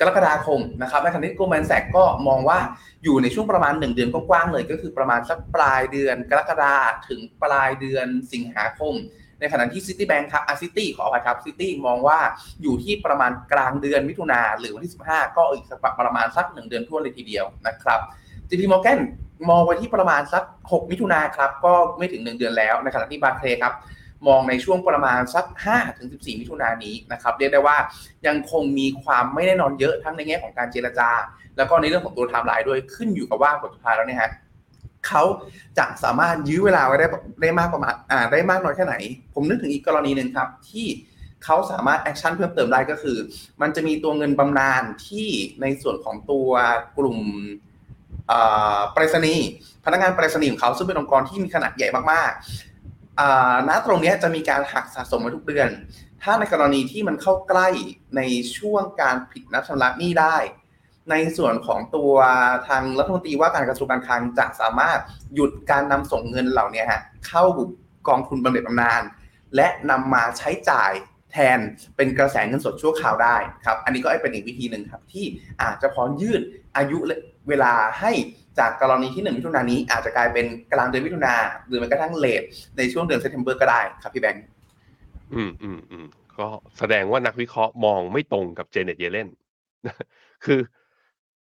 [0.00, 2.58] กรกฎาคมนะครับในขณะที่ Goldman Sachs ก็มองว่า
[3.04, 6.74] อยู่ในช่วงประมาณ 1 เดือนกว้างๆเลย ก็คือประมาณสักปลายเดือนกรกฎา
[7.08, 8.94] ถึงปลายเดือนสิงหาคม
[9.40, 12.18] ในขณะที่ Citibank ครับอ่า Citi ขออภัยครับ Citi มองว่า
[12.62, 15.64] อยู่ที่ประมาณกลางเดือนมิถุนาหรือวันที่ 15 ก็อีก
[16.00, 18.00] ประมาณสัก 1 เดือนถ้วนเลยทีเดียวนะครับ
[18.48, 18.98] JP Morgan
[19.50, 23.74] มองไว้ที่ประมาณสัก 6 มิถุนาครับ ก็ไม่ถึง 1 เดือนแล้วในขณะที่ Barclays ครับ
[24.28, 25.44] มองในช่วงประมาณสัก
[25.92, 27.76] 5-14 มิถุนายนนี้นะครับเรียกได้ว่า
[28.26, 31.10] ยังคงมีความไม่แน่นอนเยอะทั้งในแง่ของการเจรจา
[31.56, 34.30] แล้วก็ในเรื่องของตัวไทม์ไลน์ด้วยขึ้นอยู่กับว่าผลสุดท้ายแล้วเนี่ยฮะ
[35.06, 35.22] เขา
[35.78, 37.06] จะสามารถยื้อเวลาไว้ได้
[37.42, 38.94] ได้มากประมาณอ่าได้มากน้อยแค่ไหน
[39.34, 40.86] ผมนึกถึงอีกกรณีหนึ่งครับ ที่
[41.44, 43.18] เขาสามารถ action เพิ่มเติมได้ก็คือ
[43.62, 45.28] มันจะมีตัวเงินบำนาญที่
[45.62, 46.48] ในส่วนของตัว
[46.98, 47.18] กลุ่ม
[48.92, 49.46] ไปรษณีย์
[49.84, 55.68] พนักงานไปรษณีย์ของเขาซึ่งเป็นองค์กรที่มีขนาดใหญ่มากๆณตรงนี้จะมีการหักสะสมมาทุกเดือน
[56.22, 57.68] ถ้าในกรณีที่มันเข้าใกล้
[58.16, 58.20] ใน
[58.56, 60.36] ช่วงการผิดนัดชำระหนี้ได้
[61.10, 62.14] ในส่วนของตัว
[62.68, 64.98] ทางรัฐมนตรีว่าการกระทรวงการคลังจะสามารถ
[65.34, 66.84] หยุดการนำส่งเงินเหล่านี้
[67.28, 67.44] เข้า
[68.08, 69.02] กองทุนบำเหน็จบำนาญ
[69.56, 70.92] และนำมาใช้จ่าย
[71.32, 71.58] แทน
[71.96, 75.24] เป็นกระแสเงินสดชั่วคราวได้ครับ อันนี้ก็เป็นอีกวิธีหนึ่งครับที่
[75.62, 76.42] อาจจะพอยืด
[76.76, 76.98] อายุ
[77.48, 78.12] เวลาให้
[78.58, 81.34] จากกรณีที่หนึ่งมิถุนายนนี้อาจจะกลายเป็นกลางเดือนมิถุนา
[81.66, 82.42] หรือแม้กระทั่ง late
[82.76, 84.44] ในช่วงเดือน September ก็ได้ครับพี่แบงค์
[85.34, 86.06] อืมอืมอืม
[86.38, 86.46] ก็
[86.78, 89.28] แสดงว่านักวิเคราะห์มองไม่ตรงกับเจเน็ตเยเลน
[90.44, 90.60] คือ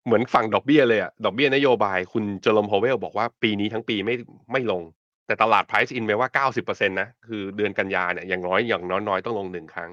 [0.06, 4.16] เหมือนฝั่งดอกเบี้ยเลยอะดอกเบี้ยนโยบายคุณเจอโรมพาวเวลบอกว่าปีนี้ทั้งปีไม่
[4.52, 4.82] ไม่ลง
[5.30, 9.92] แต่ตลาด price in ไว้ว่า 90%นะ คือเดือนกันยาเนี่ยอย่างน้อยอย่างน้อยๆ ต้องลงหนึ่งครั้ง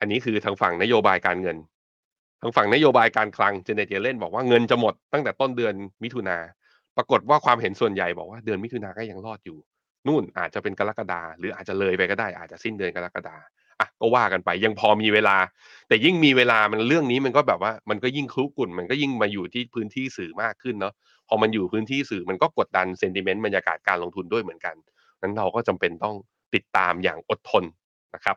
[0.00, 1.56] อันนี้คือทางฝั่งนโยบายการเงิน
[2.40, 6.38] ทางฝั่งนโยบายการคลังเจเนตเยเลนบอกว่าเงินจะหมดตั้งแต่ต้นเดือนมิถุนา
[6.96, 9.58] ปรากฏว่าความเห็นส่วนใหญ่บอกว่าเดือนมิถุนาก็ยังรอดอยู่
[10.06, 13.36] นู่นอาจจะเป็นกรกฎาหรืออาจจะเลยไปก็ได้ อาจจะสิ้นเดือนกรกฎา
[13.80, 15.36] อะก็ว่ากันไปยังพอมีเวลา
[15.88, 20.94] แต่ยิ่งมีเวลามันเรื่องนี้มันก็แบบว่ามันก็ยิ่งคลุกกุ่นมันก็ยิ่งมาอยู่ที่พื้นที่สื่อมากขึ้นเนาะ
[21.28, 24.74] พอมันอยู่พื้นที่สื่อมันก็กดดันเซนติเมนต์บรรยากาศการลงทุนด้วยเหมือนกัน
[25.20, 26.14] นั้นเราก็จำเป็นต้อง
[26.54, 27.64] ติดตามอย่างอดทน
[28.14, 28.36] นะครับ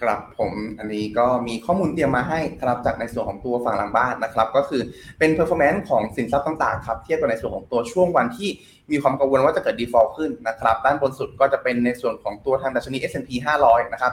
[0.00, 4.82] ครับผมอันนี้ก็มีข้อมูลเตรียมมาให้ครับจากในส่วนของตัวฝั่งหลังบ้านนะครับ ก็คือ
[5.18, 8.50] เป็น performance ของสินทรัพย์ต่างๆครับเทียบกับในส่วนของตัวช่วงวันที่
[8.90, 13.30] มีความกังวลว่าจะเกิด default ขึ้นนะครับ ด้านบนสุดก็จะเป็นในส่วนของตัวทางดัชนี S&P
[13.64, 14.12] 500 นะครับ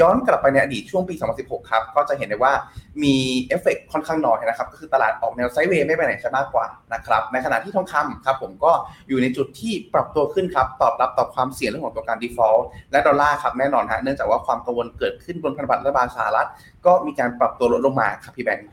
[0.00, 2.52] ย้อนกลับไปในอดีตช่วงปี 2016 ครับ ก็จะเห็นได้ว่า
[3.02, 3.14] มี
[3.48, 8.72] เอฟเฟกค่อนข้างน้อยนะครับ ก็คือตลาดออกแนว sideway ไม่ไปไหนจะมากกว่านะครับ ในขณะที่ทองคำครับผมก็
[9.08, 12.62] อยู่ในจุดที่ปรับตัวขึ้นครับ ตอบรับต่อความเสี่ยงเรื่องของตัวการ default
[12.92, 16.48] และดอลลาร์ครับแน่นอนฮะ เนื่องจากว่าความกังวลเกิดขึ้นบนพันธบัตรรัฐบาลสหรัฐ
[16.86, 18.68] ก็มีการปรับตัวลดลงมาครับพี่แบงค์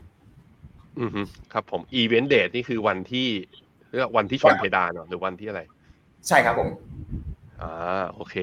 [0.98, 1.10] อืม
[1.52, 3.28] ครับผมอีเวนต์เดทนี่คือวันที่
[3.90, 5.60] เรียกวันที่ชนเพดานหรือวันที่อะไร
[6.28, 6.68] ใช่ครับผม
[7.62, 8.36] อ่า โอเค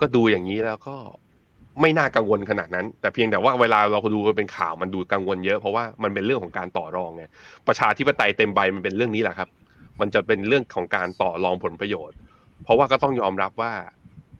[0.00, 0.96] ก็ดูอย่างนี้แล้วก็
[1.80, 7.24] ไม่น่ากังวลขนาดนั้น แต่เพียงแต่ว่าเวลาเราดูเป็นข่าวมันดูกังวลเยอะเพราะว่ามันเป็นเรื่องของการต่อรองไง
[7.68, 9.48] ประชาธิปไตยเต็มใบมันเป็นเรื่องนี้แหละครับ
[10.00, 12.16] มันจะเป็นเรื่องของการต่อรองผลประโยชน์
[12.64, 13.72] เพราะว่าก็ต้องยอมรับว่า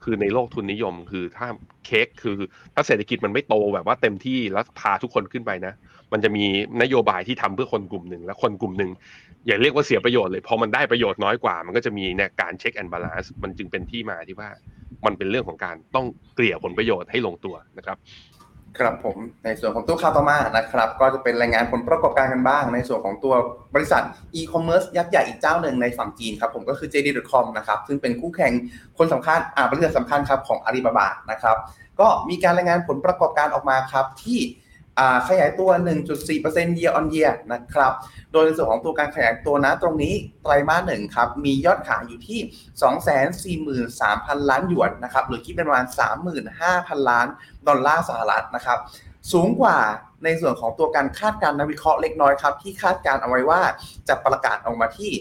[0.03, 1.47] คือในโลกทุนนิยม คือถ้า
[1.85, 2.35] เค้กคือ
[2.73, 5.73] ถ้าเศรษฐกิจมันไม่โตแบบว่าเต็มที่แล้วพาทุกคนขึ้นไปนะ
[6.13, 6.45] มันจะมี
[6.81, 8.91] นโยบายที่ทำเพื่อคนกลุ่มหนึ่งและคนกลุ่มหนึ่ง
[9.47, 14.49] อย่าเรียกว่าเสียประโยชน์เลยพอมันได้ประโยชน์น้อยกว่า มันก็จะมีในการ check and balance มันจึงเป็นที่มาที่ว่า
[15.05, 17.97] มันเป็นเรื่องของการต้องเกลี่ยผลประโยชน์ให้ลงตัวนะครับ
[18.79, 23.33] ครับผมในส่วนของตัวข่าวต่อมานะครับ ก็จะเป็นรายงานผลประกอบการกันบ้าง ในส่วนของตัว
[23.75, 24.03] บริษัท
[24.35, 28.53] อีคอมเมิร์ซยักษ์ใหญ่อีกเจ้าหนึ่งในฝั่งจีนครับผมก็คือ JD.com นะครับซึ่งเป็นคู่แข่ง
[28.97, 31.57] คนสำคัญอ่าบริษัทสำคัญครับของอาลีบาบานะครับ
[31.99, 34.39] ก็มีการรายงานผลประกอบการออกมาครับที่
[35.29, 35.69] ขยายตัว
[36.25, 37.93] 1.4% year on year นะครับ
[38.31, 42.39] โดยในส่วนของตัวการขยายตัวนะตรงนี้ไตรมาสหนึ่งครับ มียอดขายอยู่ที่
[43.87, 45.87] 243,000 ล้านหยวนนะครับ หรือคิดเป็นประมาณ
[46.47, 47.27] 35,000 ล้าน
[47.67, 48.79] ดอลลาร์สหรัฐนะครับ
[49.31, 49.77] สูงกว่า
[50.23, 53.61] ในส่วนของตัวการคาดการณ์นักวิเคราะห์เล็กน้อยครับ ที่คาดการเอาไว้ว่า
[54.07, 55.11] จะประกาศออกมาที่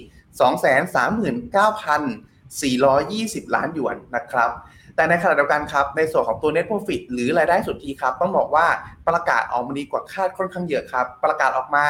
[3.47, 4.51] 239,420 ล้านหยวนนะครับ
[4.97, 8.67] แต่ในขณะเดียวกันครับ ในส่วนของตัว net profit หรือรายได้สุทธิครับ ต้องบอกว่า
[9.09, 11.85] ประกาศออกมาดีกว่าคาดค่อนข้างเยอะครับ ประกาศออกมา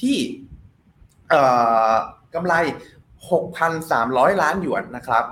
[0.00, 0.16] ที่
[2.34, 2.54] กำไร
[3.28, 5.24] 6,300 ล้านหยวนนะครับ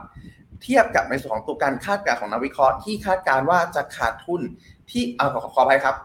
[0.62, 4.40] เทียบกับในส่วนของตัวการคาดการณ์ของนักวิเคราะห์ที่คาดการณ์ว่าจะขาดทุน
[4.90, 5.96] ที่เอาขอขอไปครับ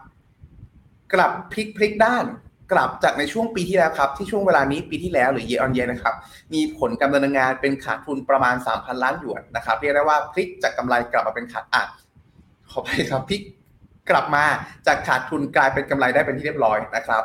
[1.14, 2.24] กลับพลิกพลิกด้าน
[2.72, 6.14] กลับจากในช่วงปีที่แล้วครับ ที่ช่วงเวลานี้ปีที่แล้วหรือเยออนเยนะครับ
[6.54, 11.82] มีผลดำเนินงานเป็นขาดทุนประมาณ 3,000 ล้านหยวนนะครับ เรียกได้ว่าพลิกจากกำไรกลับมาเป็นขาดอะ
[12.70, 13.42] ขออภัยครับพลิก
[14.10, 14.44] กลับมา
[14.86, 17.22] จากขาดทุนกลายเป็นกำไรได้เป็นที่เรียบร้อยนะครับ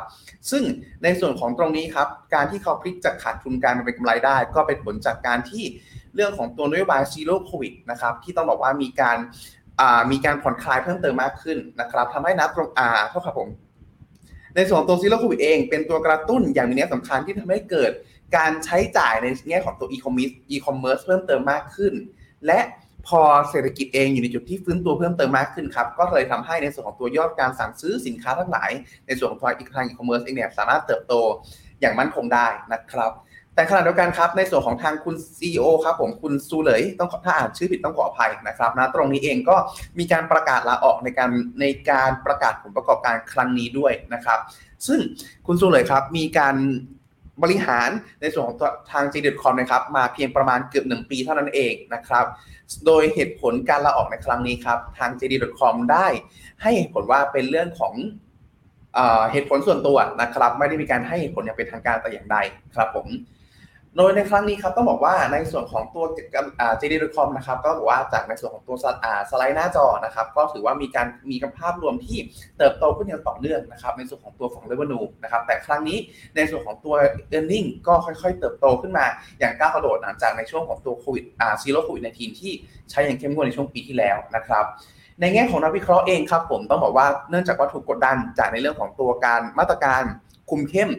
[0.50, 0.62] ซึ่ง
[1.02, 5.64] ในส่วนของตรงนี้ครับ การที่เขาพลิกจากขาดทุนกลายมาเป็นกำไรได้ ก็เป็นผลจากการที่
[6.14, 9.18] เรื่องของตัวนโยบาย Zero COVID นะครับที่ต้องบอกว่ามีการ
[10.10, 13.48] มีการผ่อนคลายเพิ่มเติมมากขึ้นนะครับทำให้นับตรงอ่าเท่ากับผม
[14.54, 17.92] ในส่วนของตัว Zero COVID เองเป็นตัวกระตุ้นอย่างมีนัยสำคัญที่ทำให้เกิด
[18.36, 21.92] การใช้จ่ายในแง่ของตัวอีคอมมิอีคอมเมิร์ซเพิ่มเติมมากขึ้น
[22.46, 22.60] และ
[23.08, 28.70] พอเศรษฐกิจเองอยู่ในจุดที่ฟื้นตัวเพิ่มเติมมากขึ้นครับ ก็เลยทำให้ในส่วนของตัวยอดการสั่งซื้อสินค้าทั้งหลาย
[29.06, 31.14] ในส่วนของทางอีคอมเมิร์ซเองเนี่ยสามารถเติบโต
[31.80, 33.12] อย่างมั่นคงได้นะครับ
[33.54, 39.56] แต่ขณะเดียวกันครับในส่วนของทางคุณ CEO ครับผมคุณ Xu Lei ต้องถ้าอ่านชื่อผิดต้องขออภัยนะครับณตรงนี้เองก็
[39.98, 41.30] มีการประกาศลาออกในการ
[41.60, 44.38] ในการประกาศผลประกอบการครั้งนี้ด้วยนะครับ
[44.86, 45.00] ซึ่ง
[45.46, 46.56] คุณซูเลยครับมีการ
[47.42, 47.88] บริหาร
[48.20, 48.56] ในส่วนของ
[48.92, 52.26] ทาง JD.com นะครับมาเพียงประมาณเกือบหนึ่งปีเท่านั้นเองนะครับ
[52.86, 56.06] โดยเหตุผลการลาออกในครั้งนี้ครับทาง JD.com ได้
[56.62, 57.94] ให้เหตุผลว่าเป็นเรื่องของ
[59.32, 62.36] เหตุผลส่วนตัวนะครับ ไม่ได้มีการให้เหตุผลอย่างเป็นทางการแต่อย่างใด
[62.74, 63.06] ครับผม
[63.96, 66.04] โดยในครั้งนี้ครับต้องบอกว่าในส่วนของตัว
[66.80, 68.76] JD.com นะครับก็บอกว่าจากในส่วนของตัว
[69.30, 72.18] สไลด์หน้าจอนะครับก็ถือว่ามีการมีกภาพรวมที่
[72.58, 75.98] เติบโตขึ้นอย่างต่อเนื่องนะครับในส่วนของตัวของ revenue นะครับแต่ครั้งนี้
[76.36, 76.94] ในส่วนของตัว
[77.36, 79.06] earning ก็ค่อยๆ เติบโตขึ้นมา
[79.38, 82.52] อย่างก้าวกระโดดหลังจากในช่วงของตัวโควิดอ่าซีโร่โควิดในทีที่
[82.90, 84.64] ใช้อย่างเข้มงวดในช่วงปีที่แล้วนะครับ
[85.20, 90.02] ในแง่ของนักวิเคราะห์เองครับผมต้องบอกว่าเนื่องจากว่าถูกกดดันจากในเรื่องของตัวการมาตรการ
[90.50, 90.90] คุมเข้ม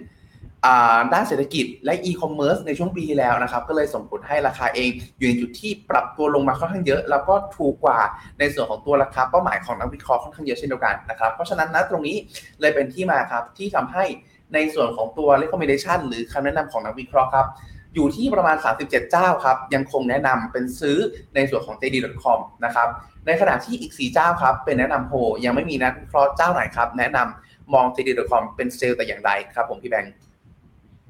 [1.13, 7.99] ด้านเศรษฐกิจและอีคอมเมิร์ซในช่วงปีที่แล้วนะครับ ก็เลยส่งผลให้ราคาเองอยู่ในจุดที่ปรับตัวลงมาค่อนข้างเยอะ แล้วก็ถูกกว่า
[8.39, 12.17] ในส่วนของตัวราคาเป้าหมายของนักวิเคราะห์ค่อนข้างเยอะเช่นเดียวกันนะครับ เพราะฉะนั้นนะตรงนี้
[12.61, 14.05] เลยเป็นที่มาครับที่ทำให้
[14.53, 17.47] ในส่วนของตัว recommendation หรือคำแนะนำของนักวิเคราะห์ครับ
[17.93, 20.97] อยู่ที่ประมาณ 37 เจ้าครับ ยังคงแนะนำเป็นซื้อ
[21.35, 22.87] ในส่วนของ JD.com นะครับ
[23.27, 25.13] ในขณะที่อีก 4 เจ้าครับ เป็นแนะนำโฮ
[25.45, 30.13] ยังไม่มีนักวิเคราะห์เจ้าไหนครับ แนะนำมอง JD.com เป็นเซลล์แต่อย่างใดครับผมพี่แบงค์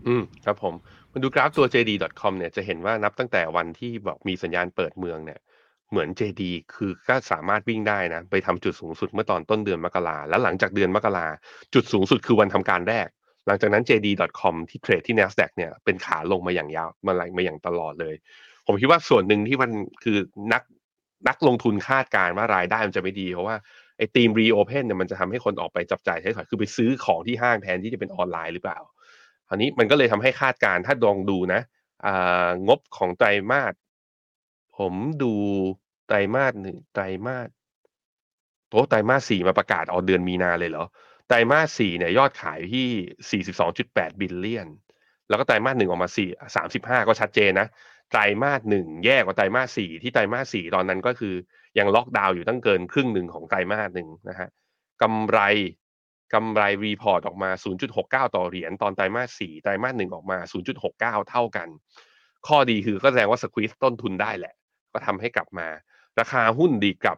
[0.08, 0.74] อืมครับผม
[1.12, 5.40] มาดูกราฟตัว JD.com เนี่ยจะเห็นว่านับตั้งแต่วันที่บอกมีสัญญาณเปิดเมืองเนี่ย
[5.92, 6.42] เหมือน JD
[6.76, 11.28] คือก็สามารถวิ่งได้นะ ไปทำจุดสูงสุดเมื่อตอนต้นเดือนมกราแล้วหลังจากเดือนมกรา
[11.74, 13.08] จุดสูงสุดคือวันทำการแรก
[13.48, 18.16] หลังจากนั้น JD.com ที่เทรดที่ NASDAQ เนี่ยเป็นขาลงมาอย่างยาวมาไหลมาอย่างตลอดเลย
[18.68, 19.72] ผมคิดว่าส่วนหนึ่งที่มัน
[20.04, 20.18] คือ
[20.54, 20.64] นัก
[21.28, 23.56] นักลงทุนคาดการณ์ว่ารายได้มันจะไม่ดีเพราะว่า
[23.98, 28.80] ไอ้ธีม reopen เนี่ยมันจะทำให้คนออกไปจับจ่ายใช้สอยคือไปซื้อของที่ห้างแทนที่จะเป็นออนไลน์หรือเปล่า
[29.48, 31.62] คราวนี้มันก็เลยทำให้คาดการณ์ถ้าลองดูนะ
[32.68, 33.74] งบของไตรมาส
[34.78, 34.94] ผม
[35.24, 35.34] ดู
[36.08, 37.50] ไตรมาสหนึ่งไตรมาส
[38.70, 40.86] โอ้ไตรมาสสี่มาประกาศออกเดือนมีนาเลยเหรอ
[41.28, 42.88] ไตรมาสสี่เนี่ยยอดขายที่
[43.32, 44.68] สี่สิบสองจุดแปด billion
[45.30, 47.68] แล้วก็ไตรมาสหนึ่งออกมาสี่สามสิบห้าก็ชัดเจนนะ
[48.12, 51.34] ไตรมาสหนึ่งแย่กว่าไตรมาสสี่ที่ไตรมาสสี่ตอนนั้นก็คือ
[51.80, 54.50] ยังล็อกดาวน์อยู่ตั้งเกินครึ่งหนึ่งของไตรมาสหนึ่งนะฮะ
[55.02, 55.40] กำไร
[56.34, 57.50] กำไร report ออกมา
[57.94, 60.38] 0.69 ต่อเหรียญตอนไตรมาส 4 ไตรมาส 1 ออกมา
[60.84, 61.68] 0.69 เท่ากัน
[62.48, 64.54] ข้อดีคือก็แสดงว่า squeeze ต้นทุนได้แหละ
[64.94, 65.68] ก็ทำให้กลับมา
[66.20, 67.18] ราคาหุ้นดีกลับ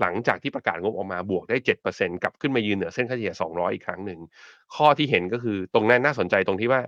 [0.00, 1.56] หลังจากที่ประกาศงบออกมาบวกได้
[1.90, 4.20] 7%กลับขึ้นมายืนเหนือเส้นค่าเฉลี่ย 200 อีกครั้งหนึ่ง
[4.74, 6.80] ข้อที่เห็นก็คือตรงนั้นน่าสนใจตรงที่ว่า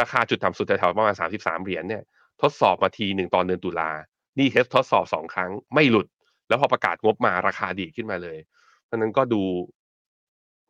[0.00, 2.02] ราคาจุดต่ำสุดแถวๆประมาณ 33 เหรียญเนี่ย
[2.42, 3.90] ทดสอบมาทีหนึ่งตอนเดือนตุลา
[4.38, 6.06] นี่ test ทดสอบ 2 ครั้งไม่หลุด
[6.48, 8.38] แล้วพอประกาศงบมาราคาดีขึ้นมาเลย
[8.84, 9.42] เพราะนั้นก็ดู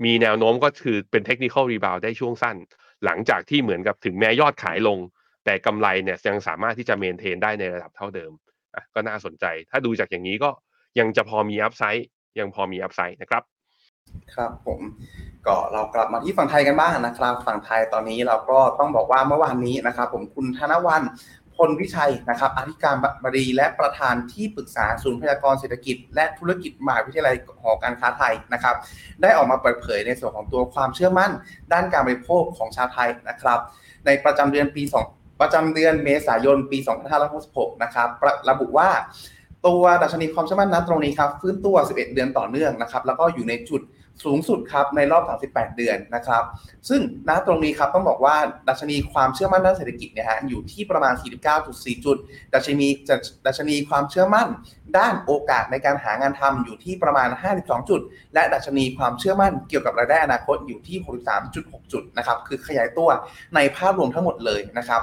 [0.05, 2.57] มีแนวโน้มก็คือเป็น technical rebound ได้ช่วงสั้น
[3.05, 4.99] หลังจากที่เหมือนกับถึงแม้ยอดขายลง
[5.45, 8.32] แต่กำไรเนี่ยยังสามารถที่จะ maintain ได้ในระดับเท่าเดิม
[8.74, 10.51] อะก็น่าสนใจ ถ้าดูจากอย่างนี้ก็
[10.99, 12.07] ยังจะพอมี upside
[12.38, 13.42] ยังพอมี upside นะครับ
[14.34, 14.80] ครับผม
[15.47, 21.03] ก็เรากลับมาที่ฝั่งไทยกันบ้างนะครับ ฝั่งไทยตอนนี้เราก็ต้องบอกว่าเมื่อวานนี้นะครับ ผมคุณธนวัน
[21.57, 28.74] พลวิชัยนะครับอธิการบดีและประธานที่ปรึกษาศูนย์พยากรเศรษฐกิจ และธุรกิจมหาวิทยาลัยหอการค้าไทยนะครับ
[29.22, 31.32] ได้ออกมาเปิดเผยในส่วนของตัวความเชื่อมั่น
[31.72, 33.59] ด้านการบริโภคของชาวไทยนะครับ
[34.07, 34.82] ในประจำเดือนปี
[35.12, 36.78] 2 ประจำเดือนเมษายนปี
[37.30, 38.09] 2566 นะครับ
[38.50, 38.90] ระบุว่า
[39.66, 43.80] ตัวดัชนีความเชื่อมั่นนั้นตรงนี้ครับฟื้นตัว 11 เดือนต่อเนื่องนะครับ แล้วก็อยู่ในจุด
[44.24, 46.42] สูงสุดครับในรอบ 38 เดือนนะครับ
[46.88, 48.36] ซึ่งณตรงนี้ครับต้องบอกว่า
[48.68, 51.14] ดัชนีความเชื่อมั่นด้านเศรษฐกิจเนี่ยฮะอยู่ที่ประมาณ
[51.58, 52.16] 49.4 จุด
[52.54, 52.88] ดัชนี
[53.46, 54.48] ดัชนีความเชื่อมั่น
[54.98, 58.00] ด้านโอกาสในการหางานทำอยู่ที่ประมาณ 52 จุด
[58.34, 60.98] และดัชนีความเชื่อมั่นเกี่ยวกับรายได้อนาคตอยู่ที่
[61.44, 63.08] 63.6 จุดนะครับ คือขยายตัว
[63.54, 65.02] ในภาพรวมทั้งหมดเลยนะครับ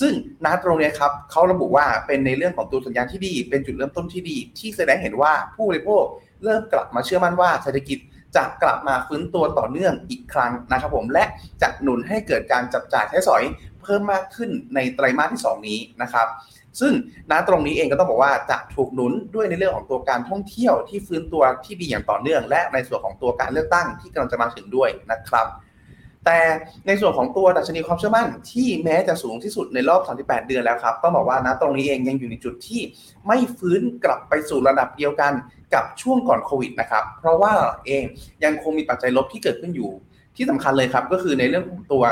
[0.00, 0.12] ซึ่ง
[0.44, 6.04] ณตรงนี้ครับเขาระบุว่าเป็นในเรื่องของตัวสัญญาณที่ดี เป็นจุดเริ่มต้นที่ดี ที่แสดงเห็นว่าผู้บริโภค
[6.44, 7.98] เริ่มกลับมาเชื่อมั่นว่าเศรษฐกิจ
[8.36, 11.24] จะกลับมาฟื้นตัวต่อเนื่องอีกครั้งนะครับผมและ
[11.62, 13.42] จะหนุนให้เกิดการจับจ่ายใช้สอย
[13.82, 16.26] เพิ่มมากขึ้นในไตรมาสที่ 2 นี้นะครับ
[16.80, 16.92] ซึ่ง
[17.30, 25.46] ณตรงนี้เองก็ต้องบอกว่าจะถูกหนุนด้วยในเรื่องของตัวการท่องเที่ยวที่ฟื้นตัวที่ดีอย่างต่อเนื่อง และในส่วนของตัวการเลือกตั้งที่กำลังจะมาถึงด้วยนะครับ
[26.26, 26.40] แต่
[26.86, 32.80] ในส่วนของตัวดัชนีความเชื่อมั่นที่แม้จะสูงที่สุดในรอบ 38 เดือนแล้วครับต้องบอกว่านะตรงนี้เองยังอยู่ในจุดที่
[33.26, 35.32] ไม่ฟื้นกลับไปสู่ระดับเดียวกัน
[35.74, 37.52] กับช่วงก่อนโควิดนะครับ เพราะว่า
[37.86, 38.04] เอง
[38.44, 39.90] ยังคงมีปัจจัยลบที่เกิดขึ้นอยู่
[40.36, 42.04] ที่สำคัญเลยครับก็คือในเรื่องของตัว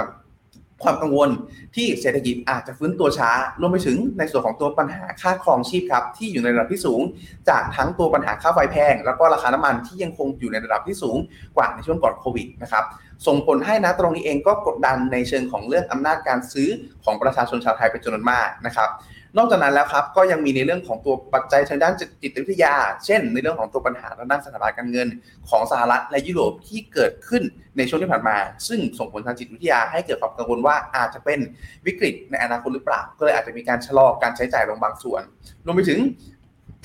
[0.85, 1.31] ความกังวล
[1.77, 7.01] ที่เศรษฐกิจอาจจะฟื้นตัวช้ารวมไปถึงในส่วนของตัวปัญหาค่าครองชีพครับที่อยู่ในระดับที่สูง
[7.49, 11.17] จากทั้งตัวปัญหาค่าไฟแพง แล้วก็ราคาน้ำมันที่ยังคงอยู่ในระดับที่สูง
[11.57, 12.85] กว่าในช่วงก่อนโควิดนะครับ
[13.27, 16.69] ส่งผลให้นะตรงนี้เองก็กดดันในเชิงของเรื่องอำนาจการซื้อ
[17.05, 18.91] ของประชาชนชาวไทยเป็นจำนวนมากนะครับ
[19.39, 25.09] นอกจากนั้นแล้วครับก็ยังมีในเรื่องของตัวปัจจัยทางด้านจิตวิทยา เช่น ในเรื่องของตัวปัญหาทางด้านสถาบันการเงิน
[25.51, 27.43] ของสหรัฐและยุโรปที่เกิดขึ้น
[27.77, 28.37] ในช่วงที่ผ่านมา
[28.69, 31.41] ซึ่งส่งผลทางจิตวิทยาให้เกิดความกังวลว่าอาจจะเป็น
[31.87, 35.23] วิกฤตในอนาคตหรือเปล่า ก็เลยอาจจะมีการชะลอการใช้จ่ายลงบางส่วน
[35.65, 36.01] รวมไปถึง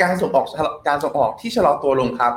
[0.01, 0.45] การส่งออก
[0.87, 2.33] การส่งออกที่ชะลอตัวลงครับ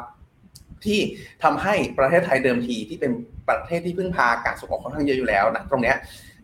[0.86, 0.98] ที่
[1.42, 3.12] ทำให้ประเทศไทยเดิมทีที่เป็น
[3.48, 5.96] ประเทศที่พึ่งพาการส่งออกค่อนข้างเยอะอยู่แล้วนะตรงเนี้ย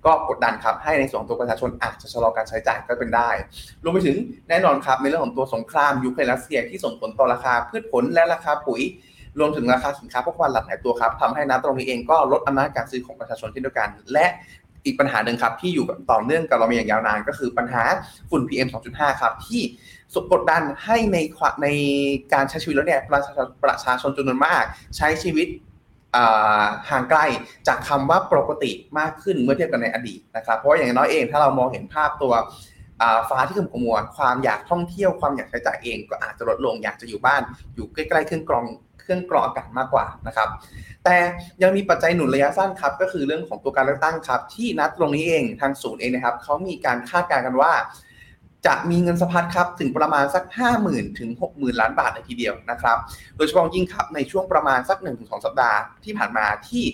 [0.07, 3.31] ก็กดดันครับให้ในส่วนตัวประชาชนอาจจะชะลอการใช้จ่ายก็เป็นได้
[3.83, 4.17] รวมไปถึง
[4.49, 8.83] แน่นอนครับในเรื่องของตัวสงครามยูเครนรัสเซียที่ส่งผลต่อราคาพืชผลและราคาปุ๋ย
[9.39, 14.27] รวมถึงราคาสินค้าพวกวันหลากหลายตัวครับทำให้น้ำตรงนี้เองก็ลดอำนาจการซื้อของประชาชนเช่นเดียวกัน และ
[14.85, 17.83] อีกปัญหาหนึ่งครับที่อยู่แบบต่อเนื่องกับเรามาอย่างยาวนานก็คือปัญหา
[18.31, 19.61] ฝุ่น PM 2.5 ครับ ที่
[20.15, 21.17] สกดดันให้ใน
[21.63, 21.69] ใน
[22.33, 23.33] การใช้ชีวิตแล้วเนี่ยประชา
[23.65, 24.63] ประชาชนจำนวนมาก
[24.97, 25.49] ใช้ชีวิต
[26.91, 27.21] ห่างไกล
[27.69, 32.33] จากคำว่าปกติมากขึ้นเมื่อเทียบกันในอดีตนะครับ เพราะอย่างน้อยเองถ้าเรามองเห็นภาพตัว
[33.29, 37.43] ฟ้าที่ขมุกมัวความอยากท่องเที่ยวความอยากใช้จ่ายเองก็อาจจะลดลงอยากจะอยู่บ้าน
[37.75, 38.65] อยู่ใกล้ๆเครื่องกรอง
[39.01, 40.49] เครื่องกรองอากาศมากกว่านะครับ
[41.05, 41.17] แต่
[41.63, 47.73] ยังมีปัจจัยหนุนระยะสั้นครับ ก็คือเรื่องของตัวการเลือกตั้งครับ ที่นัดตรงนี้เองทางศูนย์เองนะครับเขามีการคาดการณ์กันว่า
[48.67, 50.45] จะมีเงินสะพัดครับถึงประมาณสัก
[50.81, 52.99] 50,000 ถึง 60,000 ล้านบาทในทีเดียวนะครับ
[53.37, 56.85] โดยเฉพาะยิ่งครับในช่วงประมาณสัก 1-2 สัปดาห์ที่ผ่านมาที่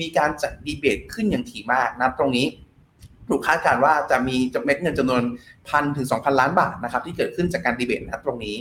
[0.00, 2.46] มีการจัดดีเบตขึ้นอย่างถี่มากนะตรงนี้
[3.28, 5.22] ถูกคาดการว่าจะมีจเม็ดเงินจำนวน
[5.68, 8.56] พันถึงสองพันล้านบาทนะครับที่เกิดขึ้นจากการดีเบตนะตรงนี้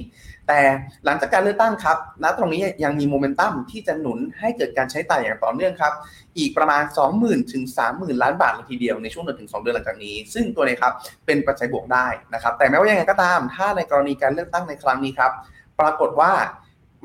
[0.48, 0.60] แต่
[1.06, 5.94] หลังจากการเลือกตั้งครับณตรงนี้ยังมีโมเมนตัมที่จะหนุนให้เกิดการใช้จ่ายอย่างต่อเนื่องครับ
[6.38, 6.84] อีกประมาณ
[7.18, 10.94] 20,000ถึง30,000 ล้านบาทเลยทีเดียวในช่วงเดือนถึง2เดือนหลังจากนี้ ซึ่งตัวนี้ครับ
[11.26, 15.32] เป็นปัจจัยบวกได้นะครับแต่แม้ว่ายังไงก็ตาม ถ้าในกรณีการเลือกตั้งในครั้งนี้ครับ
[15.80, 16.32] ปรากฏว่า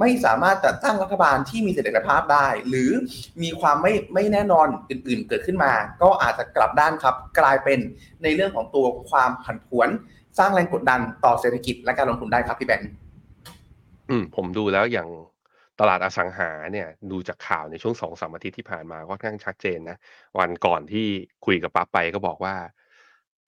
[0.00, 2.90] ไม่สามารถจัดตั้งรัฐบาลที่มีเสถียรภาพได้ หรือ
[3.42, 5.72] มีความไม่ไม่แน่นอนอื่น ๆ เกิดขึ้นมา
[6.02, 7.78] ก็อาจจะกลับด้านครับ กลายเป็น
[8.22, 9.88] ในเรื่องของตัวความผันผวน
[10.38, 12.90] สร้างแรงกดดันต่อเศรษฐกิจและการลงทุนได้ครับพี่แบงค์
[14.10, 15.08] อืมผมดูแล้วอย่าง
[15.80, 19.96] ตลาดอสังหาเนี่ยดูจากข่าวในช่วงสองสามอาทิตย์ที่ผ่านมาก็ค่อนข้างชัดเจนนะ
[20.38, 21.06] วันก่อนที่
[21.46, 22.56] คุยกับปั๊บไปก็บอกว่า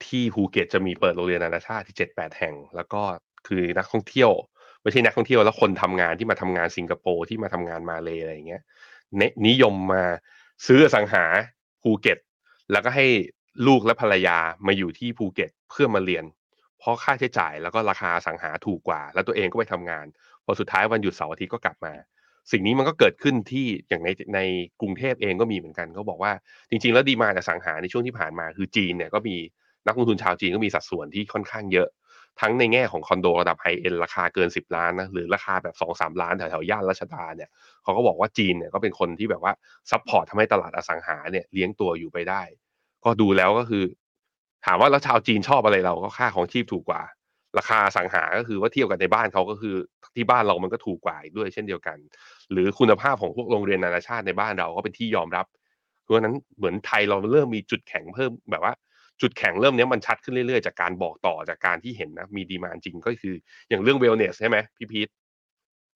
[0.06, 3.02] ที่ภูเก็ตจะมีเปิดโรงเรียนนานาชาติที่เจ็ดแปดแห่ง แล้วก็
[3.46, 4.30] คือนักท่องเที่ยว
[4.82, 8.62] ไม่ใช่นักท่องเที่ยวแล้วคนทำงานที่มาทำงานสิงคโปร์ที่มาทำงานมาเลย์อะไรอย่างเงี้ย
[9.46, 10.04] นิยมมา
[10.66, 11.24] ซื้ออสังหา
[11.82, 12.18] ภูเก็ต
[12.72, 13.06] แล้วก็ให้
[13.66, 16.24] ลูกและภรรยามาอยู่ที่ภูเก็ตเพื่อมาเรียน
[16.78, 20.06] เพราะค่าใช้จ่ายแล้วก็ราคาอสังหาถูกกว่า แล้วตัวเองก็ไปทำงาน
[20.44, 21.94] พอสุดท้ายวันหยุดเสาร์อาทิตย์ก็กลับมา
[22.52, 24.40] สิ่งนี้มันก็เกิดขึ้นที่อย่างในใน
[24.80, 26.32] กรุงเทพเองก็มีเหมือนกันเขาบอกว่า
[26.70, 29.36] จริง ๆ แล้ว demand จากอสังหาในช่วงที่ผ่านมาคือจีนเนี่ยก็มี
[29.86, 31.88] นักลงทุนชาวจีนก็มีสัดส่วนที่ค่อนข้างเยอะ
[32.40, 37.50] ทั้งในแง่ของคอนโดระดับ high-end ราคาเกิน 10 ล้านนะหรือราคาแบบ 2-3 ล้านแถวๆย่านรัชดาเนี่ย
[37.82, 39.52] เขาก็บอกว่าจีนเนี่ยก็เป็นคนที่แบบว่า
[39.90, 42.42] support ทำให้ตลาดอสังหาเนี่ยเลี้ยงตัวอยู่ไปได้
[43.04, 43.84] ก็ดูแล้วก็คือ
[44.66, 47.02] ถามว่าแล้วชาวจีนชอบอะไรเราก็ค่าครองชีพถูกกว่า
[47.58, 49.74] ราคาสังหาก็คือว่าเทียบกันในบ้านเขาก็คือ
[50.16, 51.98] ที่บ้านเรามันก็ถูกกว่าด้วยเช่นเดียวกัน
[52.52, 55.46] หรือคุณภาพของพวกโรงเรียนนานาชาติในบ้านเราก็เป็นที่ยอมรับ
[56.02, 58.74] เพราะนั้นเหมือนไทยเราเริ่มมีจุดแข็งเพิ่มแบบว่า
[59.22, 63.34] จุดแข็งเริ่มเนี้ยมันชัดขึ้นเรื่อยๆ จากการบอกต่อจากการที่เห็นนะ มีดีมาจริงก็คือ
[63.68, 65.08] อย่างเรื่องเวลเนสใช่ไหมพี่พีท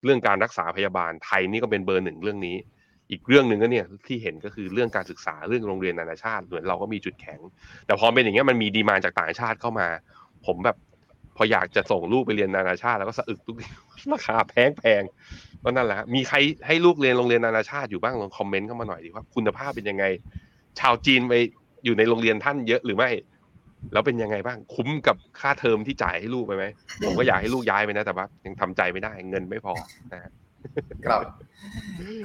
[0.05, 2.55] เรื่องการรักษาพยาบาลไทยนี่ก็เป็นเบอร์หนึ่งเรื่องนี้
[3.11, 7.39] อีกเรื่องหนึ่งก็เนี่ยที่เห็นก็คือเรื่องการศึกษาเรื่องโรงเรียนนานาชาติเหมือนเราก็มีจุดแข็ง
[7.85, 9.87] แต่พอเป็นอย่างเงี้ยมันมีดีมาจากต่างชาติเข้ามา
[10.45, 10.77] ผมแบบ
[11.37, 13.55] พออยากจะส่งลูกไปเรียนนานาชาติ แล้วก็สะอึกทุก
[14.13, 15.01] ราคาแพงแพง
[15.63, 20.05] ก็นั่นแหละมีใครให้ลูกเรียนโรงเรียนนานาชาติอยู่บ้างลองคอมเมนต์เข้ามาหน่อยดีว่าคุณภาพเป็นยังไง
[20.79, 21.33] ชาวจีนไป
[21.85, 23.09] อยู่ในโรงเรียนท่านเยอะหรือไม่
[23.93, 26.65] แล้วเป็นยังไงบ้าง คุ้มกับค่าเทอมที่จ่ายให้ลูกไปไหม
[27.05, 29.73] ผมก็อยากให้ลูกย้ายไปนะแต่ว่ายังทำใจไม่ได้เงินไม่พอ
[30.13, 30.25] นะค
[31.11, 31.21] รับ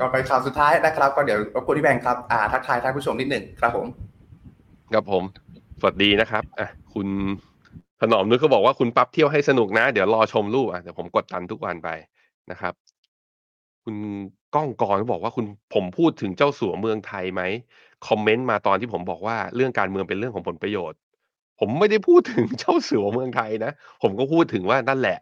[0.01, 3.87] ก็ไปข่าวสุดท้ายนะครับ ก็เดี๋ยวรบกวนที่แบงค์ครับอ่าทักทายท่านผู้ชมนิดหนึ่งครับผม
[4.93, 5.23] ครับผม
[5.81, 7.09] สวัสดีนะครับอะคุณ
[8.01, 11.89] ถนอมนึกเขาบอกว่าคุณปั๊บเที่ยวให้สนุกนะ เดี๋ยวรอชมรูปอะเดี๋ยวผมกดตันทุกวันไป
[12.51, 12.75] นะครับ
[13.85, 13.97] คุณ
[14.55, 17.43] ก้องกรบอกว่าคุณผมพูดถึงเจ้าสัวเมืองไทยไหม
[18.09, 20.99] คอมเมนต์มาตอนที่ผมบอกว่าเรื่องการเมืองเป็นเรื่องของผลประโยชน์
[21.61, 23.73] ผมไม่ได้พูดถึงเจ้าสัวเมืองไทยนะ
[24.03, 25.19] ผมก็พูดถึงว่านั่นแหละ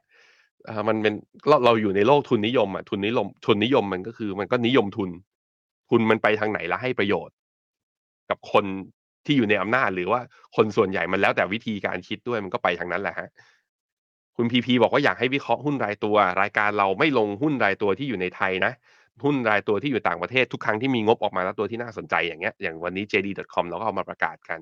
[0.89, 1.15] มันเป็น
[1.49, 5.11] เราเราอยู่ในโลกทุนนิยมอะทุนนิยมทุนนิยมมันก็คือ มันก็นิยมทุน
[5.91, 7.35] ทุนมันไปทางไหนแล้วให้ประโยชน์
[8.31, 8.65] กับคน
[9.27, 10.21] ที่อยู่ในอำนาจหรือว่า
[10.57, 13.29] คนส่วนใหญ่มันแล้วแต่วิธีการคิดด้วยมันก็ไปทางนั้นแหละฮะ
[14.37, 18.73] คุณพีพีบอกว่าอยากให้วิเคราะห์หุ้นรายตัว รายการเราไม่ลงหุ้นรายตัวที่อยู่ในไทยนะ
[19.25, 24.61] หุ้นรายตัวที่อยู่ต่างประเทศทุกครั้งที่มีงบออกมาแล้วตัวที่น่าสนใจอย่างเงี้ยอย่างวันนี้ JD.com เราก็เอามาประกาศกัน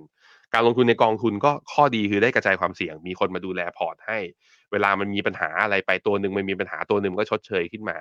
[0.55, 4.19] การลงทุนในกองทุนก็ข้อดีคือได้กระจายความเสี่ยง มีคนมาดูแลพอร์ตให้
[4.73, 7.99] เวลามันมีปัญหาอะไรไปตัวหนึ่งมันมีปัญหาตัวหนึ่งก็ชดเชยขึ้นมา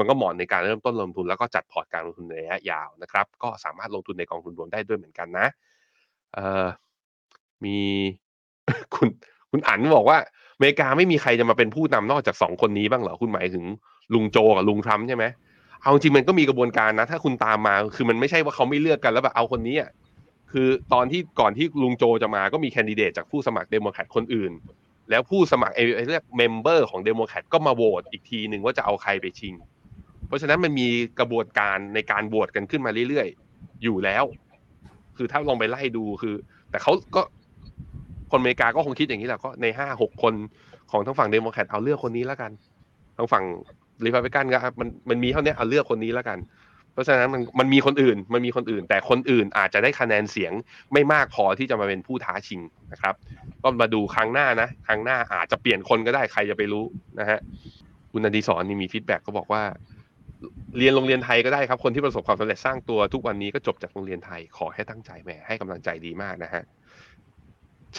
[0.00, 5.46] มันก็เหมาะในการเริ่มต้นลงทุนแล้วก็จัดพอร์ตการลงทุนในระยะยาวนะครับก็สามารถลงทุนในกองทุนรวมได้ด้วยเหมือนกันนะ
[6.34, 6.66] เออ
[7.64, 7.78] มี
[8.94, 9.08] คุณ
[9.50, 10.18] คุณอั๋นบอกว่า
[10.54, 13.64] อเมริกาไม่มีใครจะมาเป็นผู้นำนอกจากสองคนนี้บ้างเหรอคุณหมายถึง
[14.14, 15.24] ลุงโจกับลุงทรัมป์ใช่ไหม
[15.82, 19.90] เอาจริงมันก็มีกระบวนการนะ ถ้าคุณตามมาคือมันไม่ใช่ว่าเขาไม่เลือกกันแล้วแบบเอาคนนี้อะ
[20.52, 24.52] คือตอนที่ก่อนที่ลุงโจจะมาก็มีแคนดิเดตจากผู้สมัครเดโมแครตคนอื่น
[25.10, 29.54] แล้วผู้สมัครไอ้เรียก member ของเดโมแครตก็มาโหวตอีกทีหนึ่งว่าจะเอาใครไปชิง
[30.26, 34.24] เพราะฉะนั้นมันมีกระบวนการในการโหวตกันขึ้นมาเรื่อยๆ อยู่แล้ว
[35.16, 36.34] คือถ้าลองไปไล่ดูคือ
[36.70, 37.22] แต่เขาก็
[38.30, 40.34] คนอเมริกาก็คงคิดอย่างนี้แหละก็ในห้าหกคน
[40.90, 42.50] ของทั้งฝั่งเดโมแครตเอาเลือกคนนี้แล้วกัน
[43.16, 43.44] ทางฝั่ง
[44.04, 46.38] รีพับลิกันก็มันมันมีเท่านี้เอาเลือกคนนี้แล้วกัน
[46.92, 50.52] เพราะฉะนั้นมันมันมีคนอื่นมันมีคนอื่น แต่คนอื่นอาจจะได้คะแนนเสียง
[50.92, 52.60] ไม่มากพอที่จะมาเป็นผู้ท้าชิง
[52.92, 53.14] นะครับ
[53.62, 56.84] ก็มาดูครั้งหน้านะครั้งหน้าอาจจะเปลี่ยนคนก็ได้ใครจะไปรู้
[57.20, 57.38] นะฮะ
[58.12, 59.62] คุณอดีศรนี่มี feedback ก็บอกว่า
[60.78, 66.62] เรียนโรงเรียนไทยก็ได้ครับ คนที่ประสบความสำเร็จสร้างตัวทุกวันนี้ก็จบจากโรงเรียนไทย ขอให้ตั้งใจแหมให้กำลังใจดีมากนะฮะ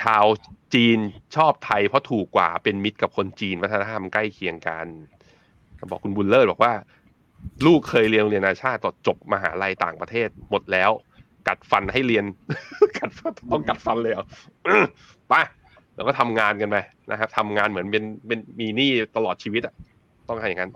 [0.02, 0.26] ชาว
[0.74, 1.00] จีน
[1.36, 4.88] ชอบไทยเพราะถูกกว่าเป็นมิตรกับคนจีนวัฒนธรรมใกล้เคียงกัน
[5.90, 6.74] บอกคุณบุญเลิศบอกว่า
[7.66, 10.92] ลูกเคยเรียนโรงเรียนนานาชาติต่อจบมหาลัยต่างประเทศหมดแล้ว
[11.48, 12.26] กัดฟันให้เรียน
[12.98, 14.26] กัดฟันต้องกัดฟันเลยเหรอ
[15.30, 15.34] ไป
[15.96, 16.78] แล้วก็ทำงานกันไป
[17.12, 19.74] นะครับทำงานเหมือนเป็นเป็นมีหนี้ตลอดชีวิตอะ
[20.30, 20.72] ต้องให้อย่างนั้น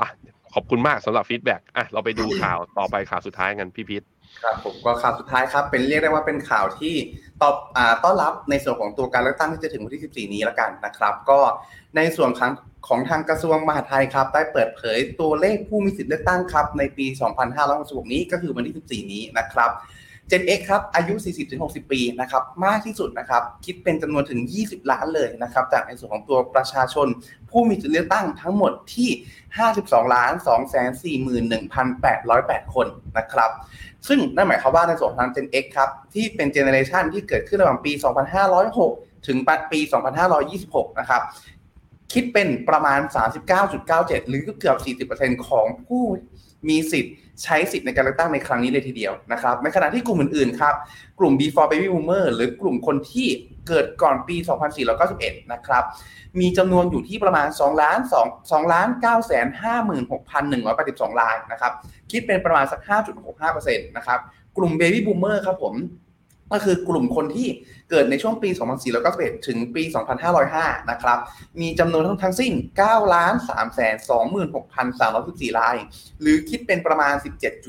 [0.00, 0.08] อะ
[0.54, 4.02] ขอบคุณมากสำหรับ feedback อะเราไปดูข่าวต่อไปข่าวสุดท้ายกันพี่พีท
[4.42, 6.94] ครับผมก็ข่าวสุดท้ายครับ เป็นเรียกได้ว่าเป็นข่าวที่
[7.42, 11.40] ตอบอ่าต้อนรับในส่วนของตัวการเลือกตั้งที่จะถึงวันที่ 14 นี้แล้วกันนะครับ ก็
[11.96, 12.52] ในส่วนของ
[12.88, 17.06] ของทางกระทรวงมหาดไทยครับ ได้เปิดเผยตัวเลขผู้มีสิทธิเลือกตั้งครับในปี
[17.58, 19.70] 2566 นี้ก็คือวันที่ 14 นี้นะครับ
[20.30, 21.14] Gen X ครับอายุ
[21.52, 27.06] 40-60 ปีนะครับมากที่สุดนะครับคิดเป็นจำนวนถึง 20 ล้านเลยนะครับจากในส่วนของตัวประชาชน
[27.50, 29.10] ผู้มีสิทธิเลือกตั้งทั้งหมดที่
[29.60, 30.32] 52 ล้าน
[31.92, 32.86] 241,808 คน
[33.18, 33.50] นะครับ
[34.08, 37.92] ซึ่งนั่นหมายความว่าในส่วนของ Gen X ครับที่เป็นเจเนเรชันที่เกิดขึ้นระหว่างปี
[38.58, 39.38] 2506 ถึง
[39.72, 39.80] ปี
[40.40, 41.22] 2526 นะครับ
[42.12, 43.00] คิดเป็นประมาณ
[43.64, 44.76] 39.97 หรือเกือบ
[45.10, 46.04] 40%ของผู้
[46.68, 50.74] มีสิทธิ์ใช้สิทธิ์ในการเลือกตั้งในครั้งนี้เลยทีเดียวนะครับ ในขณะที่กลุ่มอื่นๆครับ
[51.18, 53.28] กลุ่ม before baby boomer หรือกลุ่มคนที่
[53.68, 54.36] เกิดก่อนปี
[54.94, 55.84] 2491 นะครับ
[56.40, 59.46] มีจำนวนอยู่ที่ประมาณ2ล้าน2 2ล้าน9แสน
[60.32, 61.72] 56,182รายนะครับ
[62.10, 62.80] คิดเป็นประมาณสัก
[63.38, 64.18] 5.65%นะครับ
[64.56, 65.74] กลุ่ม baby boomer ครับผม
[66.52, 67.48] ก็คือกลุ่มคนที่
[67.90, 68.48] เกิดในช่วงปี
[68.98, 69.82] 2491 ถึงปี
[70.36, 71.18] 2505 นะครับ
[71.60, 73.94] มีจำนวนทั้งทั้งสิ้น 9 ล้าน3แสน
[74.76, 75.76] 26,314ราย
[76.20, 77.14] หรือคิดเป็นประมาณ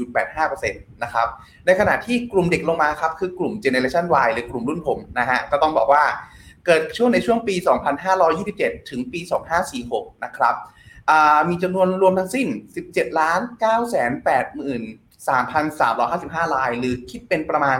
[0.03, 0.71] 17.85%
[1.03, 1.27] นะครับ
[1.65, 6.03] ในขณะที่กลุ่มเด็กลงมาครับ คือกลุ่ม Generation Y หรือกลุ่มรุ่นผมนะฮะ ก็ต้องบอกว่า
[6.65, 7.55] เกิดช่วงในช่วงปี
[8.23, 9.19] 2527 ถึงปี
[9.71, 10.55] 2546 นะครับ
[11.49, 12.47] มีจำนวนรวมทั้งสิ้น
[12.83, 14.81] 17ล้าน9แสน8หมื่น
[15.29, 17.77] 3,355ราย หรือคิดเป็นประมาณ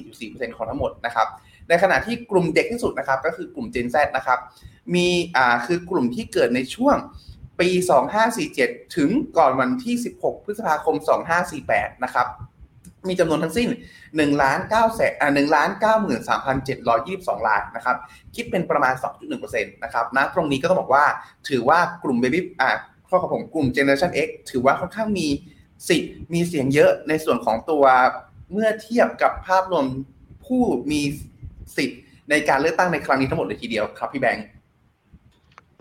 [0.00, 1.28] 34.4%ของทั้งหมดนะครับ
[1.68, 4.38] ในขณะที่กลุ่มเด็กที่สุดนะครับ ก็คือกลุ่ม Gen Z นะครับ
[4.94, 6.96] มีอ่าคือกลุ่มที่เกิดในช่วง
[7.60, 7.68] ปี
[8.32, 10.96] 2547 ถึงก่อนวันที่ 16 พฤษภาคม
[11.50, 12.26] 2548 นะครับ
[13.08, 13.68] มีจำนวนทั้งสิ้น
[14.04, 15.68] 1ล้าน9แสนอ่า1ล้าน
[16.58, 17.96] 93,722รายนะครับ
[18.34, 18.94] คิดเป็นประมาณ
[19.32, 21.04] 2.1%นะครับณตรงนี้ก็ต้องบอกว่า
[21.48, 22.70] ถือว่ากลุ่ม Baby อ่า
[23.08, 25.28] ข้อของผมกลุ่ม Generation X ถือว่าค่อนข้างมี
[25.88, 27.84] สิทธิ์มีเสียงเยอะในส่วนของตัว
[28.52, 29.86] เมื่อเทียบกับภาพรวม
[30.46, 31.00] ผู้มี
[31.76, 32.00] สิทธิ์
[32.30, 34.46] ในการเลือกตั้งในครั้งนี้ทั้งหมดเลยทีเดียวครับพี่แบงค์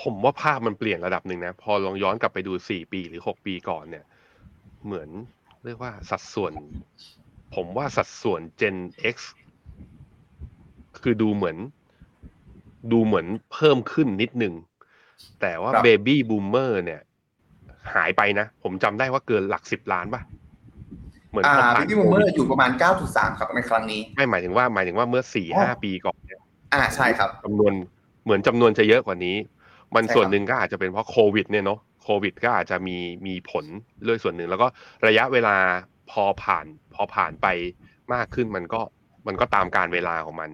[0.04, 4.06] ผมว่าภาพมันเปลี่ยนระดับหนึ่งนะ พอลองย้อนกลับไปดูสี่ปีหรือหกปีก่อนเนี่ย
[4.86, 5.10] เหมือน
[5.66, 6.54] เรียกว่าสัดส่วน
[7.56, 8.78] ผมว่าสัดส่วน Gen
[9.14, 9.18] X
[11.02, 11.58] คือดูเหมือน
[12.92, 14.54] ดูเหมือนเพิ่มขึ้นนิดนึง
[15.42, 17.02] แต่ว่าครับ Baby Boomer เนี่ย
[17.96, 20.22] หายไปนะ ผมจำได้ว่าเกินหลักสิบล้านป่ะ
[21.30, 22.72] เหมือนอ่าพอผ่าน Baby Boomer อยู่ประมาณ
[23.06, 26.42] 9.3ครับในครั้งนี้ไม่หมายถึงว่าหมายถึงว่าเมื่อสี่อ๋อห้าปีก่อนเนี่ย
[26.74, 27.74] อ่าใช่ครับจำนวน
[28.24, 29.36] เหมือนจำนวนจะเยอะกว่านี้
[29.96, 33.66] มันใช่ครับส่วนหนึ่งก็อาจจะเป็นเพราะโควิดเนี่ยเนาะโควิดก็อาจจะมีมีผล
[34.08, 34.68] ด้วยส่วนหนึ่ง แล้วก็
[35.08, 35.56] ระยะเวลา
[36.12, 37.48] พอผ่าน พอผ่านไป
[38.14, 38.82] มากขึ้นมันก็
[39.28, 40.50] มันก็ตามกาลเวลาของมัน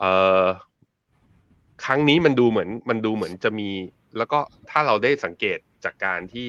[0.00, 0.44] เอ่อ
[1.84, 3.68] ครั้งนี้มันดูเหมือน มันดูเหมือนจะมี
[4.16, 4.38] แล้วก็
[4.70, 6.48] ถ้าเราได้สังเกตจากการที่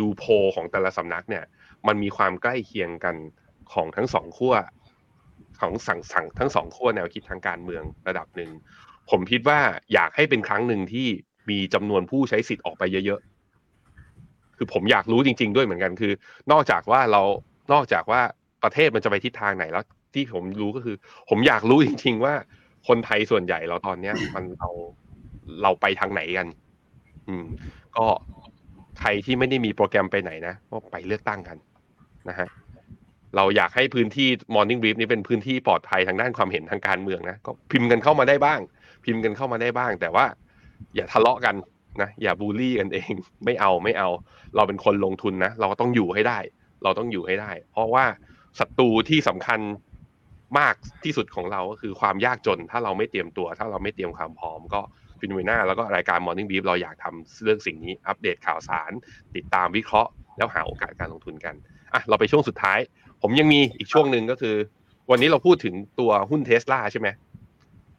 [0.00, 0.24] ดูโพ
[0.54, 1.44] ของแต่ละสำนักเนี่ย
[1.86, 3.16] มันมีความใกล้เคียงกัน
[3.72, 4.54] ของทั้งสองขั้ว
[5.60, 8.50] ของสั่งสั่งทั้งสองขั้วแนวคิดทางการเมืองระดับหนึ่ง
[9.10, 9.60] ผมคิดว่า
[9.94, 11.08] อยากให้เป็นครั้งหนึ่งที่
[11.50, 16.12] มีจำนวนผู้ใช้สิทธิ์ออกไปเยอะๆ คือผมอยากรู้จริง ๆ ด้วยเหมือนกันคือ
[16.52, 17.22] นอกจากว่าเรา
[17.72, 18.20] นอกจากว่า
[18.64, 19.84] ประเทศมันจะไปทิศทางไหนแล้ว
[20.14, 20.96] ที่ผมรู้ก็คือ
[21.30, 22.34] ผมอยากรู้จริง ๆ ว่า
[22.88, 24.70] คนไทยส่วนใหญ่เราตอนเนี้ย มันเรา
[25.62, 26.46] เราไปทางไหนกัน
[27.28, 27.44] อืม
[27.96, 28.06] ก็
[29.00, 31.56] ใครที่ไม่ได้มีโปรแกรมไปไหนนะก็ไปเลือกตั้งกัน
[32.28, 32.48] นะฮะ
[33.36, 38.60] เราอยากให้พื้นที่ Morning Brief นี้เป็นพื้นที่ปลอดภัยทางด้านความเห็นทางการเมืองนะก็พิมพ์กันเข้ามาได้บ้าง
[39.04, 40.24] พิมพ์กันเข้ามาได้บ้าง แต่ว่า
[40.94, 41.54] อย่าทะเลาะกัน
[42.02, 43.12] นะอย่าบูลลี่กันเอง
[43.44, 44.08] ไม่เอาไม่เอา
[44.56, 46.38] เราเป็นคนลงทุนนะเราก็ต้องอยู่ให้ได้
[46.82, 48.04] เราต้องอยู่ให้ได้ เพราะว่า
[48.58, 49.60] ศัตรูที่สำคัญ
[50.58, 50.74] มาก
[51.04, 54.80] ที่สุดของเราก็คือความยากจน ถ้าเราไม่เตรียมตัว ถ้าเราไม่เตรียมความพร้อมก็
[55.20, 58.90] ฟินเวน่าแล้วก็รายการ Morning Brief เราอยากทำเรื่องสิ่งนี้อัปเดตข่าวสาร
[59.36, 61.54] ติดตามวิเคราะห์แล้วหาโอกาสการลงทุนกัน
[61.94, 62.78] อะเราไปช่วงสุดท้าย
[63.22, 64.56] ผมยังมีอีกช่วงหนึ่งก็คือ
[65.10, 67.08] วันนี้เราพูดถึงตัวหุ้นเทสลาใช่ไหม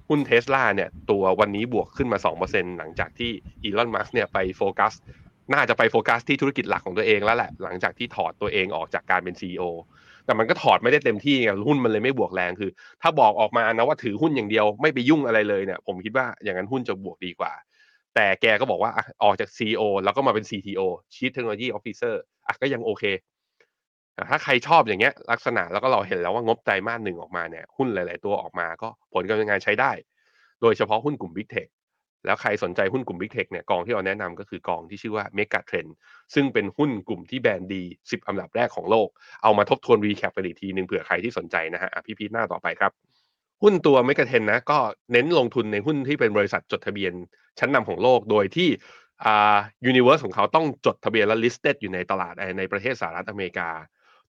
[0.10, 3.32] หุ้นเทสลาเนี่ยตัววันนี้บวกขึ้นมา 2%หลังจากที่
[3.64, 4.94] อีลอนมัสเนี่ยไปโฟกัส
[5.54, 9.64] น่าจะไปโฟกัสที่ธุรกิจหลักของตัวเองแล้วแหละ หลังจากที่ถอดตัวเองออกจากการเป็น CEO
[10.26, 17.52] แต่มันก็ถอดไม่ได้เต็มที่ไงหุ้นมันเลยไม่บวกแรงคือ ถ้าบอกออกมานะว่าถือหุ้นอย่างเดียวไม่ไปยุ่งอะไรเลยเนี่ย ผมคิดว่าอย่างนั้นหุ้นจะบวกดีกว่า
[18.16, 18.92] แต่แกก็บอกว่า
[19.24, 20.82] ออกจาก CEO แล้วก็มาเป็น CTO
[21.14, 22.16] Chief Technology Officer
[22.48, 23.04] อะก็ยังโอเค
[24.30, 29.92] ถ้าใครชอบอย่างเงี้ย ลักษณะแล้วก็เราเห็นแล้วว่างบไตรมาสหนึ่งออกมาเนี่ยหุ้นหลาย ๆ ตัวออกมาก็ผลการดำเนินงานใช้ได้
[30.62, 31.68] โดยเฉพาะหุ้นกลุ่ม Big Tech
[32.26, 35.92] แล้วใครสนใจหุ้นกลุ่ม Big Tech เนี่ยกองที่เราแนะนำก็คือกองที่ชื่อว่า Mega Trend
[36.34, 39.08] ซึ่งเป็นหุ้นกลุ่มที่แบรนด์ดี 10 อันดับแรกของโลก
[39.44, 42.92] เอามาทบทวน recap กันอีกทีหนึ่งเผื่อใครที่สนใจนะฮะพี่พีทหน้าต่อไปครับ
[43.64, 44.80] หุ้นตัว Mega Trend นะก็
[45.12, 47.14] เน้นลงทุนในหุ้นที่เป็นบริษัทจดทะเบียน
[47.60, 48.70] ชั้นนำของโลกโดยที่
[49.26, 49.58] อ่า
[49.92, 53.70] universe ของเขาต้องจดทะเบียนและ listed อยู่ในตลาดในประเทศสหรัฐอเมริกา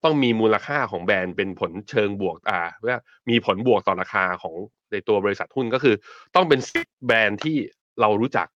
[0.05, 4.55] ต้องมีมูลค่าของแบรนด์เป็นผลเชิงบวกอ่าว่ามีผลบวกต่อราคาของ
[4.93, 5.95] ในตัวบริษัทหุ้นก็คือ
[6.35, 7.57] ต้องเป็นสิบแบรนด์ที่
[8.01, 8.49] เรารู้จัก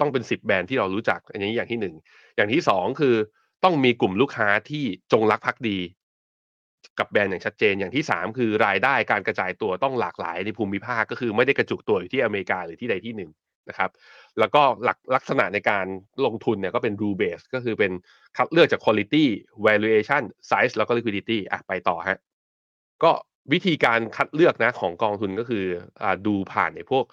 [0.00, 1.94] ต้องเป็นสิบแบรนด์ที่เรารู้จัก อันนี้อย่างที่หนึ่ง
[2.36, 3.14] อย่างที่สองคือ
[3.64, 5.78] ต้องมีกลุ่มลูกค้าที่จงรักภักดี
[6.98, 13.30] กับแบรนด์อย่างชัดเจนอย่างที่สามคือรายได้การกระจายตัวต้องหลากหลายในภูมิภาคก็คือไม่ได้กระจุกตัวอยู่ที่อเมริกาหรือที่ใดที่หนึ่ง
[13.68, 13.90] นะครับ
[14.38, 15.86] แล้วก็หลักลักษณะในการ
[16.24, 17.92] ลงทุนเนี่ยก็เป็น rule base ก็คือเป็น
[18.36, 19.24] คัดเลือกจาก quality
[19.66, 22.18] valuation size แล้วก็ liquidity อะไปต่อฮะ
[23.02, 23.10] ก็
[23.52, 25.64] วิธีการคัดเลือกนะของกองทุนก็คือ
[26.02, 27.04] อดูผ่านในพวก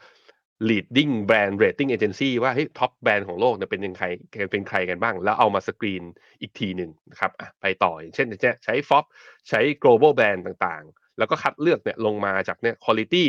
[0.69, 4.03] leading brand rating agency ว่าเฮ้ย top brand ของโลกเนี่ยเป็นยังไง
[4.51, 6.03] เป็นใครกันบ้าง แล้วเอามาสกรีน
[6.41, 7.31] อีกทีหนึ่งนะครับ
[7.61, 8.27] ไปต่ออย่างเช่น
[8.65, 9.05] ใช้ Forbes
[9.49, 13.25] ใช้ global brand ต่างๆ แล้วก็คัดเลือกเนี่ยลงมาจากเนี่ย quality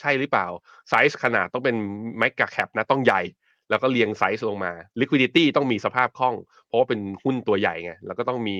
[0.00, 0.46] ใช่หรือเปล่า
[0.88, 1.76] ไซส์ขนาดต้องเป็น
[2.22, 3.22] mega cap นะต้องใหญ่
[3.70, 6.34] แล้วก็เรียงไซส์ลงมา liquidity ต้องมีสภาพคล่อง
[6.66, 8.56] เพราะว่าเป็นหุ้นตัวใหญ่ไงแล้วก็ต้องมี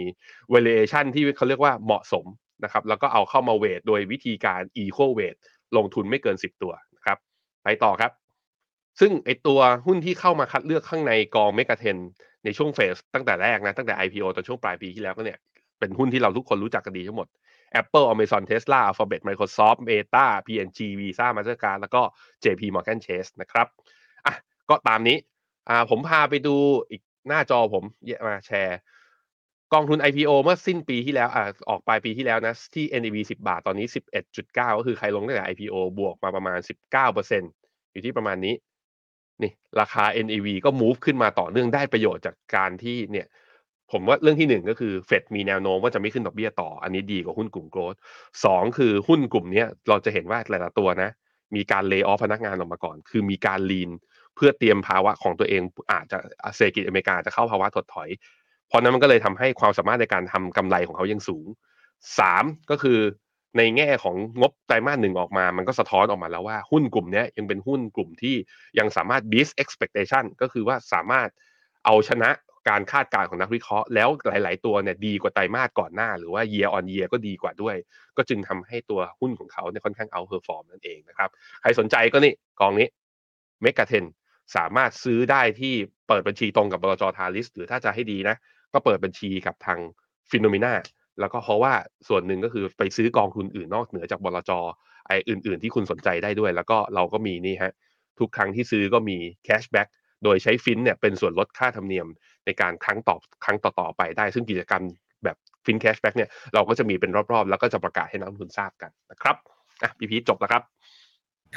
[0.55, 2.27] valuation ที่เขาเรียกว่าเหมาะสม
[2.64, 5.37] นะครับแล้วก็เอาเข้ามาเวทโดยวิธีการ equal weight
[5.77, 6.73] ลงทุนไม่เกิน 10 ตัว
[7.67, 8.12] ไปต่อครับ
[9.01, 11.97] ซึ่งไอตัวหุ้นที่เข้ามาคัดเลือกข้างในกองเมกะเทน
[12.45, 15.39] ในช่วงเฟสตั้งแต่แรกนะ ตั้งแต่ IPO ตอนช่วงปลายปีที่แล้วก็เนี่ย
[15.79, 17.29] เป็นหุ้นที่เราทุกคนรู้จักกันดีทั้งหมด
[17.81, 22.03] Apple Amazon Tesla Alphabet Microsoft Meta P&G Visa Mastercard แล้วก็
[22.45, 23.67] JP Morgan Chase นะครับ
[24.27, 24.35] อะ
[24.69, 25.17] ก็ตามนี้
[25.69, 26.57] อ่าผมพาไปดู
[26.91, 27.85] อีกหน้าจอผม
[28.27, 28.79] มาแชร์
[29.75, 33.87] กองทุน IPO เมื่อสิ้นปีที่แล้วอ่าออกปลายปีที่แล้วนะ ที่ NAV 10 บาทตอนนี้
[34.23, 36.59] 11.9 ก็คือใครลงตั้งแต่ IPO บวกมาประมาณ
[37.07, 38.55] 19%อยู่ที่ประมาณนี้
[39.43, 43.27] นี่ ราคา NAV ก็ move ขึ้นมาต่อเนื่องได้ประโยชน์จากการที่เนี่ย
[43.93, 47.99] ผมว่าเรื่องที่หนึ่งก็คือเฟดมีแนวโน้มว่าจะไม่ขึ้นดอกเบี้ยต่อ อันนี้ดีกว่าหุ้นกลุ่มโกลด์
[48.45, 51.11] สองคือหุ้นกลุ่มนี้เราจะเห็นว่าหลายๆตัวนะ
[51.57, 53.91] มีการเลิกออฟพนักงานออกมาก่อน คือมีการลีน
[54.37, 55.62] เพื่อเตรียมภาวะของตัวเอง
[55.93, 56.19] อาจจะ
[56.57, 58.09] เศรษฐกิจอเมริกาจะเข้าภาวะถดถอย
[58.69, 61.47] เพราะนั้นมันก็เลยทำให้ความสามารถในการทำกำไรของเขายังสูง
[62.19, 62.99] สามก็คือ
[63.57, 68.37] ในแง่ของงบไตรมาสหนึ่งออกมา มันก็สะท้อนออกมาแล้วว่าหุ้นกลุ่มนี้ยังเป็นหุ้นกลุ่มที่
[68.79, 71.29] ยังสามารถ beat expectation ก็คือว่าสามารถ
[71.85, 72.31] เอาชนะ
[72.69, 77.77] การคาดการณ์ของนักวิเคราะห์แล้วหลาย ๆ ตัวเนี่ยดีกว่าไตรมาสก่อนหน้า หรือว่า year on year ก็ดีกว่าด้วย
[78.17, 82.89] ก็จึงทำให้ตัวหุ้นของเขาเนี่ยค่อนข้าง outperform นั่นเองนะครับ ใครสนใจก็นี่กองนี้
[83.62, 84.05] MEGA TEN
[84.57, 85.75] สามารถซื้อได้ที่
[86.09, 88.37] เปิดบัญชีตรงกับบลจ Talis หรือถ้าจะให้ดีนะ
[88.77, 89.79] ก็เปิดบัญชีกับทาง
[90.31, 90.73] Finnomena
[91.20, 91.72] แล้วก็เพราะว่า
[92.09, 94.51] ส่วนหนึ่งก็คือไปซื้อกองทุนอื่นนอกเหนือจากบลจ
[95.09, 97.72] ไออื่น ๆ ที่คุณสนใจได้ด้วย แล้วก็เราก็มีนี่ฮะ
[98.18, 99.89] ทุกครั้งที่ซื้อก็มี cashback
[100.24, 102.07] โดยใช้ฟินเนี่ยเป็นส่วนลดค่าธรรมเนียม
[102.47, 104.83] ในการครั้งต่อครั้งต่อๆไปได้ ซึ่งกิจกรรม
[105.24, 109.37] แบบฟิน cashback เนี่ยเราก็จะมีเป็นรอบๆ แล้วก็จะประกาศให้นักลงทุนทราบกันนะครับ
[109.83, 110.62] อะพี่พีจบแล้วครับ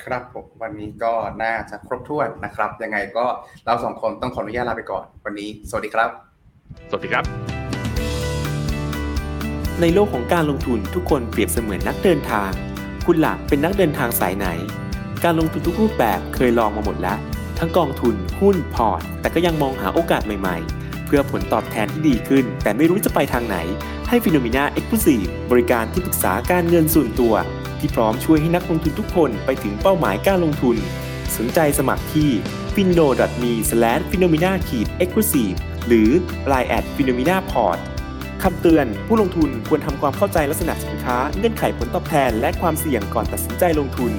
[0.04, 1.14] ครับผมวันนี้ก็
[1.44, 3.26] น่าจะครบถ้วนนะครับ ยังไงก็
[3.66, 6.29] เราสองคนต้องขออนุญาตลาไปก่อน วันนี้สวัสดีครับ
[6.90, 7.26] สวัสดีครับ
[9.82, 12.52] ในโลกของการลงทุนทุกคนเปรียบเสมือนนักเดินทาง
[13.06, 14.48] คุณล่ะเป็นนักเดินทางสายไหน
[15.24, 17.18] การลงทุนทุกรูปแบบเคยลองมาหมดแล้ว
[17.60, 23.58] ทั้งกองทุนหุ้นพอร์ต แต่ก็ยังมองหาโอกาสใหม่ๆ เพื่อผลตอบแทนที่ดีขึ้น แต่ไม่รู้จะไปทางไหน
[24.10, 27.34] ให้ Finnomena Exclusive บริการที่ปรึกษาการเงินส่วนตัว
[27.80, 30.78] ที่พร้อมช่วยให้นักลงทุนทุกคนไปถึงเป้าหมายการลงทุน
[31.38, 32.30] สนใจสมัครที่
[32.74, 33.08] f i n o
[33.42, 33.54] m e
[34.12, 34.56] f i n o m i n a e
[35.08, 35.56] x c l u s i v e
[35.88, 36.10] หรือ
[36.52, 37.80] LINE at f i n n o m e n a p o r t
[38.44, 44.12] คำเตือน ผู้ลงทุนควรทำความเข้าใจลักษณะสินค้า เงื่อนไขผลตอบแทน และความเสี่ยงก่อนตัดสินใจลงทุน